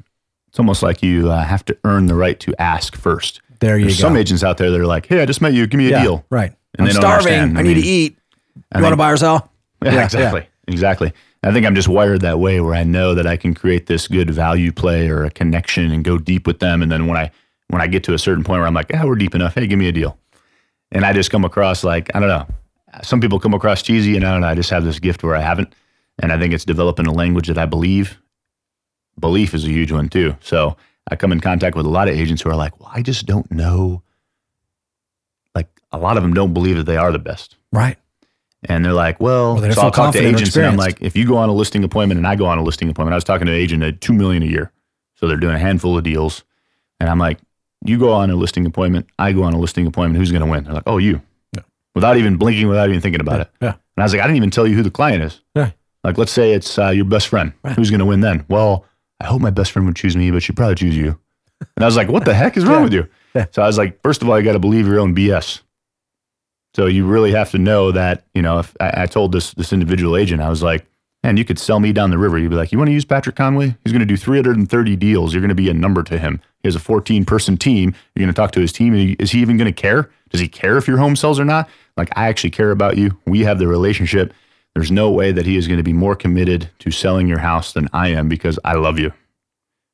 it's 0.47 0.61
almost 0.61 0.85
like 0.85 1.03
you 1.03 1.33
uh, 1.33 1.43
have 1.43 1.64
to 1.64 1.77
earn 1.83 2.07
the 2.07 2.14
right 2.14 2.38
to 2.38 2.55
ask 2.61 2.95
first. 2.95 3.43
There 3.59 3.77
you 3.77 3.87
There's 3.87 3.99
go. 3.99 4.03
some 4.03 4.17
agents 4.17 4.45
out 4.45 4.57
there 4.57 4.71
that 4.71 4.81
are 4.81 4.87
like, 4.87 5.07
"Hey, 5.07 5.21
I 5.21 5.27
just 5.27 5.41
met 5.41 5.53
you. 5.53 5.67
Give 5.67 5.79
me 5.79 5.88
a 5.88 5.91
yeah, 5.91 6.03
deal." 6.05 6.25
right. 6.31 6.55
And 6.79 6.87
I'm 6.87 6.95
starving. 6.95 7.57
I, 7.57 7.61
I 7.61 7.62
need 7.64 7.75
to 7.75 7.81
eat. 7.81 8.17
You 8.55 8.62
I 8.71 8.81
want 8.81 8.93
to 8.93 8.97
buy 8.97 9.11
or 9.11 9.17
sell? 9.17 9.51
Yeah, 9.85 9.95
Yeah, 9.95 10.05
exactly. 10.05 10.47
Exactly. 10.69 11.12
I 11.43 11.53
think 11.53 11.67
I'm 11.67 11.75
just 11.75 11.88
wired 11.88 12.21
that 12.23 12.41
way 12.41 12.61
where 12.61 12.75
I 12.75 12.83
know 12.83 13.14
that 13.14 13.27
I 13.27 13.37
can 13.37 13.55
create 13.55 13.87
this 13.87 14.09
good 14.09 14.29
value 14.31 14.73
play 14.73 15.09
or 15.09 15.25
a 15.25 15.31
connection 15.31 15.93
and 15.93 16.05
go 16.05 16.19
deep 16.19 16.47
with 16.49 16.59
them. 16.59 16.83
And 16.83 16.91
then 16.91 17.07
when 17.07 17.17
I 17.17 17.31
when 17.69 17.81
I 17.81 17.87
get 17.87 18.03
to 18.05 18.14
a 18.14 18.19
certain 18.19 18.43
point 18.43 18.59
where 18.59 18.67
I'm 18.67 18.75
like, 18.75 18.91
yeah, 18.91 19.05
we're 19.05 19.14
deep 19.14 19.35
enough. 19.35 19.55
Hey, 19.55 19.67
give 19.67 19.79
me 19.79 19.88
a 19.88 19.93
deal. 19.93 20.19
And 20.92 21.05
I 21.05 21.12
just 21.12 21.31
come 21.31 21.44
across 21.44 21.85
like, 21.85 22.11
I 22.14 22.20
don't 22.20 22.29
know. 22.29 22.46
Some 23.03 23.20
people 23.20 23.38
come 23.38 23.55
across 23.55 23.83
cheesy 23.83 24.16
and 24.16 24.24
I 24.24 24.33
don't 24.33 24.40
know. 24.40 24.48
I 24.48 24.55
just 24.55 24.70
have 24.70 24.85
this 24.85 24.98
gift 24.98 25.22
where 25.22 25.37
I 25.37 25.40
haven't. 25.40 25.74
And 26.18 26.33
I 26.33 26.38
think 26.38 26.55
it's 26.55 26.64
developing 26.64 27.07
a 27.07 27.12
language 27.12 27.48
that 27.48 27.59
I 27.59 27.66
believe. 27.66 28.18
Belief 29.20 29.55
is 29.55 29.64
a 29.64 29.68
huge 29.68 29.92
one 29.92 30.09
too. 30.09 30.37
So 30.40 30.77
I 31.11 31.16
come 31.16 31.33
in 31.33 31.40
contact 31.40 31.77
with 31.77 31.87
a 31.87 31.90
lot 31.90 32.09
of 32.09 32.14
agents 32.14 32.42
who 32.42 32.51
are 32.51 32.57
like, 32.57 32.79
well, 32.81 32.90
I 32.92 33.03
just 33.03 33.27
don't 33.27 33.51
know. 33.51 34.03
Like 35.55 35.68
a 35.92 35.98
lot 35.98 36.16
of 36.16 36.22
them 36.22 36.35
don't 36.35 36.55
believe 36.55 36.77
that 36.77 36.85
they 36.85 36.96
are 36.96 37.12
the 37.12 37.18
best. 37.18 37.57
Right. 37.72 37.98
And 38.64 38.85
they're 38.85 38.92
like, 38.92 39.20
well, 39.20 39.53
Or 39.53 39.61
they 39.61 39.68
don't 39.68 39.77
so 39.77 39.83
I'll 39.83 39.90
talk 39.90 40.12
to 40.14 40.18
agents 40.18 40.57
and 40.57 40.66
I'm 40.66 40.77
like, 40.77 41.01
if 41.01 41.14
you 41.14 41.27
go 41.27 41.37
on 41.37 41.48
a 41.48 41.53
listing 41.53 41.85
appointment 41.85 42.18
and 42.18 42.27
I 42.27 42.35
go 42.35 42.46
on 42.46 42.59
a 42.59 42.62
listing 42.62 42.88
appointment, 42.88 43.12
I 43.12 43.16
was 43.16 43.24
talking 43.24 43.46
to 43.46 43.53
an 43.53 43.59
agent 43.59 43.83
at 43.83 44.01
two 44.01 44.12
million 44.12 44.42
a 44.42 44.46
year. 44.46 44.72
So 45.14 45.29
they're 45.29 45.37
doing 45.37 45.55
a 45.55 45.61
handful 45.61 45.96
of 45.96 46.05
deals. 46.05 46.44
And 47.01 47.09
I'm 47.09 47.18
like, 47.18 47.38
you 47.85 47.99
go 47.99 48.12
on 48.12 48.31
a 48.31 48.35
listing 48.37 48.67
appointment, 48.67 49.07
I 49.19 49.33
go 49.33 49.43
on 49.45 49.53
a 49.53 49.59
listing 49.59 49.87
appointment, 49.87 50.19
who's 50.19 50.31
going 50.33 50.43
to 50.45 50.51
win? 50.51 50.64
They're 50.64 50.75
like, 50.75 50.83
oh, 50.87 50.99
you. 50.99 51.21
Yeah. 51.55 51.62
Without 51.95 52.17
even 52.17 52.37
blinking, 52.37 52.69
without 52.69 52.88
even 52.88 53.01
thinking 53.01 53.21
about 53.21 53.41
it. 53.41 53.51
Yeah. 53.61 53.73
And 53.73 53.79
I 53.99 54.03
was 54.03 54.12
like, 54.12 54.21
I 54.23 54.25
didn't 54.27 54.37
even 54.37 54.51
tell 54.51 54.67
you 54.67 54.75
who 54.77 54.83
the 54.83 54.91
client 54.91 55.23
is. 55.23 55.41
Yeah. 55.55 55.71
Like, 56.05 56.19
let's 56.19 56.33
say 56.33 56.53
it's 56.53 56.79
uh, 56.79 56.88
your 56.91 57.05
best 57.05 57.29
friend. 57.29 57.53
Who's 57.77 57.91
going 57.91 58.01
to 58.01 58.07
win 58.07 58.21
then? 58.21 58.45
Well, 58.49 58.85
I 59.21 59.27
hope 59.27 59.41
my 59.41 59.51
best 59.51 59.73
friend 59.73 59.87
would 59.87 59.97
choose 59.97 60.17
me, 60.17 60.31
but 60.31 60.43
she'd 60.43 60.57
probably 60.57 60.77
choose 60.77 60.97
you. 60.97 61.19
And 61.77 61.83
I 61.85 61.87
was 61.87 61.97
like, 61.97 62.09
what 62.09 62.25
the 62.25 62.35
heck 62.35 62.57
is 62.57 62.64
wrong 62.64 62.75
Yeah. 62.79 62.83
with 62.85 62.93
you? 62.93 63.09
Yeah. 63.35 63.47
So 63.53 63.62
I 63.62 63.67
was 63.67 63.79
like, 63.79 64.01
first 64.03 64.23
of 64.23 64.29
all, 64.29 64.38
you 64.38 64.45
got 64.45 64.53
to 64.53 64.59
believe 64.61 64.87
your 64.87 65.01
own 65.01 65.14
BS. 65.14 65.61
So 66.75 66.87
you 66.87 67.07
really 67.07 67.33
have 67.33 67.51
to 67.53 67.59
know 67.59 67.91
that, 67.93 68.25
you 68.35 68.43
know, 68.43 68.61
if 68.61 68.75
I, 68.81 69.03
I 69.03 69.07
told 69.07 69.33
this 69.33 69.53
this 69.55 69.73
individual 69.73 70.17
agent, 70.17 70.41
I 70.41 70.49
was 70.49 70.62
like, 70.62 70.87
man, 71.25 71.37
you 71.37 71.45
could 71.45 71.59
sell 71.59 71.81
me 71.81 71.93
down 71.93 72.11
the 72.11 72.19
river. 72.19 72.38
You'd 72.38 72.51
be 72.51 72.57
like, 72.57 72.71
you 72.71 72.79
want 72.79 72.88
to 72.88 72.93
use 72.93 73.05
Patrick 73.05 73.35
Conway? 73.37 73.77
He's 73.85 73.93
going 73.93 74.01
to 74.01 74.07
do 74.07 74.17
330 74.17 74.97
deals. 74.97 75.35
You're 75.35 75.41
going 75.41 75.49
to 75.49 75.55
be 75.57 75.69
a 75.69 75.75
number 75.75 76.03
to 76.05 76.19
him. 76.19 76.41
He 76.62 76.68
has 76.68 76.75
a 76.75 76.81
14 76.81 77.25
person 77.25 77.57
team. 77.57 77.94
You're 78.14 78.25
going 78.25 78.35
to 78.35 78.37
talk 78.37 78.53
to 78.53 78.61
his 78.61 78.73
team. 78.73 79.16
Is 79.18 79.31
he 79.31 79.40
even 79.40 79.57
going 79.57 79.73
to 79.73 79.81
care? 79.81 80.11
Does 80.31 80.40
he 80.40 80.49
care 80.49 80.77
if 80.77 80.87
your 80.88 80.99
home 80.99 81.16
sells 81.16 81.38
or 81.38 81.44
not? 81.44 81.68
Like, 81.97 82.11
I 82.16 82.29
actually 82.29 82.51
care 82.51 82.71
about 82.71 82.97
you. 82.99 83.18
We 83.27 83.40
have 83.40 83.59
the 83.59 83.66
relationship. 83.68 84.33
There's 84.75 84.90
no 84.90 85.11
way 85.11 85.33
that 85.33 85.47
he 85.47 85.57
is 85.57 85.66
going 85.66 85.79
to 85.79 85.85
be 85.85 85.92
more 85.92 86.14
committed 86.14 86.71
to 86.81 86.90
selling 86.90 87.27
your 87.27 87.38
house 87.38 87.73
than 87.73 87.88
I 87.92 88.09
am 88.09 88.29
because 88.29 88.59
I 88.64 88.75
love 88.75 88.99
you. 88.99 89.12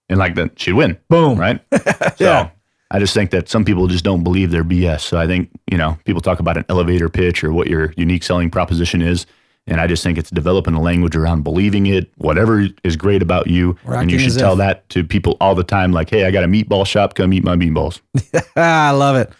And 0.08 0.18
like 0.18 0.34
that, 0.34 0.58
she'd 0.58 0.72
win 0.72 0.98
Boom. 1.08 1.38
right? 1.38 1.60
so 1.72 2.24
Yeah. 2.24 2.50
I 2.90 2.98
just 2.98 3.14
think 3.14 3.30
that 3.30 3.48
some 3.48 3.64
people 3.64 3.86
just 3.86 4.04
don't 4.04 4.22
believe 4.22 4.50
their 4.50 4.62
BS. 4.62 5.00
So 5.00 5.18
I 5.18 5.26
think, 5.26 5.50
you 5.70 5.78
know, 5.78 5.98
people 6.04 6.20
talk 6.20 6.38
about 6.38 6.56
an 6.56 6.64
elevator 6.68 7.08
pitch 7.08 7.42
or 7.42 7.52
what 7.52 7.66
your 7.66 7.92
unique 7.96 8.22
selling 8.22 8.50
proposition 8.50 9.00
is. 9.02 9.26
And 9.66 9.80
I 9.80 9.86
just 9.86 10.02
think 10.02 10.18
it's 10.18 10.30
developing 10.30 10.74
a 10.74 10.80
language 10.80 11.16
around 11.16 11.42
believing 11.42 11.86
it, 11.86 12.12
whatever 12.16 12.66
is 12.82 12.96
great 12.96 13.22
about 13.22 13.46
you. 13.46 13.76
Or 13.86 13.94
and 13.94 14.10
you 14.10 14.18
should 14.18 14.38
tell 14.38 14.52
if. 14.52 14.58
that 14.58 14.88
to 14.90 15.04
people 15.04 15.38
all 15.40 15.54
the 15.54 15.64
time 15.64 15.92
like, 15.92 16.10
hey, 16.10 16.26
I 16.26 16.30
got 16.30 16.44
a 16.44 16.46
meatball 16.46 16.86
shop, 16.86 17.14
come 17.14 17.32
eat 17.32 17.44
my 17.44 17.56
meatballs. 17.56 18.00
I 18.56 18.90
love 18.90 19.16
it. 19.16 19.32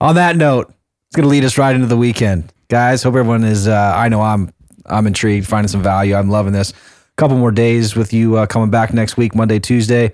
On 0.00 0.14
that 0.16 0.36
note, 0.36 0.72
it's 1.08 1.16
going 1.16 1.24
to 1.24 1.30
lead 1.30 1.44
us 1.44 1.56
right 1.56 1.74
into 1.74 1.86
the 1.86 1.96
weekend, 1.96 2.52
guys. 2.68 3.02
Hope 3.02 3.14
everyone 3.14 3.44
is. 3.44 3.68
Uh, 3.68 3.92
I 3.96 4.08
know 4.08 4.22
I'm. 4.22 4.52
I'm 4.86 5.06
intrigued, 5.06 5.46
finding 5.46 5.68
some 5.68 5.82
value. 5.82 6.14
I'm 6.14 6.30
loving 6.30 6.52
this. 6.52 6.70
A 6.72 6.74
couple 7.16 7.36
more 7.36 7.52
days 7.52 7.94
with 7.94 8.12
you 8.12 8.38
uh, 8.38 8.46
coming 8.46 8.70
back 8.70 8.92
next 8.92 9.16
week, 9.16 9.34
Monday, 9.34 9.60
Tuesday. 9.60 10.12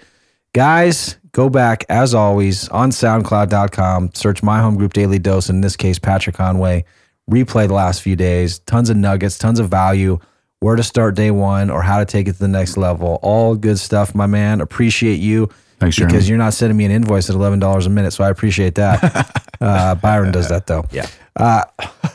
Guys, 0.55 1.17
go 1.33 1.49
back 1.49 1.85
as 1.89 2.15
always 2.15 2.69
on 2.71 2.91
soundcloud.com, 2.91 4.11
search 4.15 4.43
my 4.43 4.59
home 4.61 4.77
group 4.77 4.93
daily 4.93 5.19
dose, 5.19 5.49
in 5.49 5.61
this 5.61 5.77
case, 5.77 5.99
Patrick 5.99 6.37
Conway. 6.37 6.85
Replay 7.31 7.67
the 7.67 7.75
last 7.75 8.03
few 8.03 8.15
days, 8.17 8.61
tons 8.61 8.89
of 8.89 8.97
nuggets, 8.97 9.37
tons 9.37 9.59
of 9.59 9.69
value, 9.69 10.19
where 10.61 10.77
to 10.77 10.83
start 10.83 11.17
day 11.17 11.31
one 11.31 11.71
or 11.71 11.83
how 11.83 11.99
to 11.99 12.05
take 12.05 12.29
it 12.29 12.35
to 12.35 12.39
the 12.39 12.49
next 12.49 12.77
level. 12.77 13.19
All 13.23 13.57
good 13.57 13.79
stuff, 13.79 14.15
my 14.15 14.27
man. 14.27 14.61
Appreciate 14.61 15.17
you. 15.19 15.51
Thanks, 15.79 15.97
Jereme. 15.99 16.07
because 16.07 16.29
you're 16.29 16.39
not 16.39 16.55
sending 16.55 16.77
me 16.77 16.85
an 16.85 16.91
invoice 16.91 17.29
at 17.29 17.37
eleven 17.37 17.59
dollars 17.59 17.87
a 17.87 17.91
minute, 17.91 18.13
so 18.13 18.25
I 18.25 18.31
appreciate 18.31 18.77
that. 18.77 19.45
uh, 19.61 19.95
Byron 19.97 20.33
does 20.33 20.49
that 20.49 20.67
though. 20.67 20.87
Yeah. 20.91 21.07
Uh, 21.35 21.65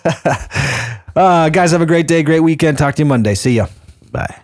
uh, 1.15 1.49
guys, 1.49 1.71
have 1.71 1.81
a 1.81 1.85
great 1.85 2.07
day, 2.07 2.23
great 2.23 2.39
weekend. 2.39 2.77
Talk 2.77 2.95
to 2.95 3.01
you 3.01 3.05
Monday. 3.05 3.35
See 3.35 3.53
ya. 3.53 3.67
Bye. 4.11 4.41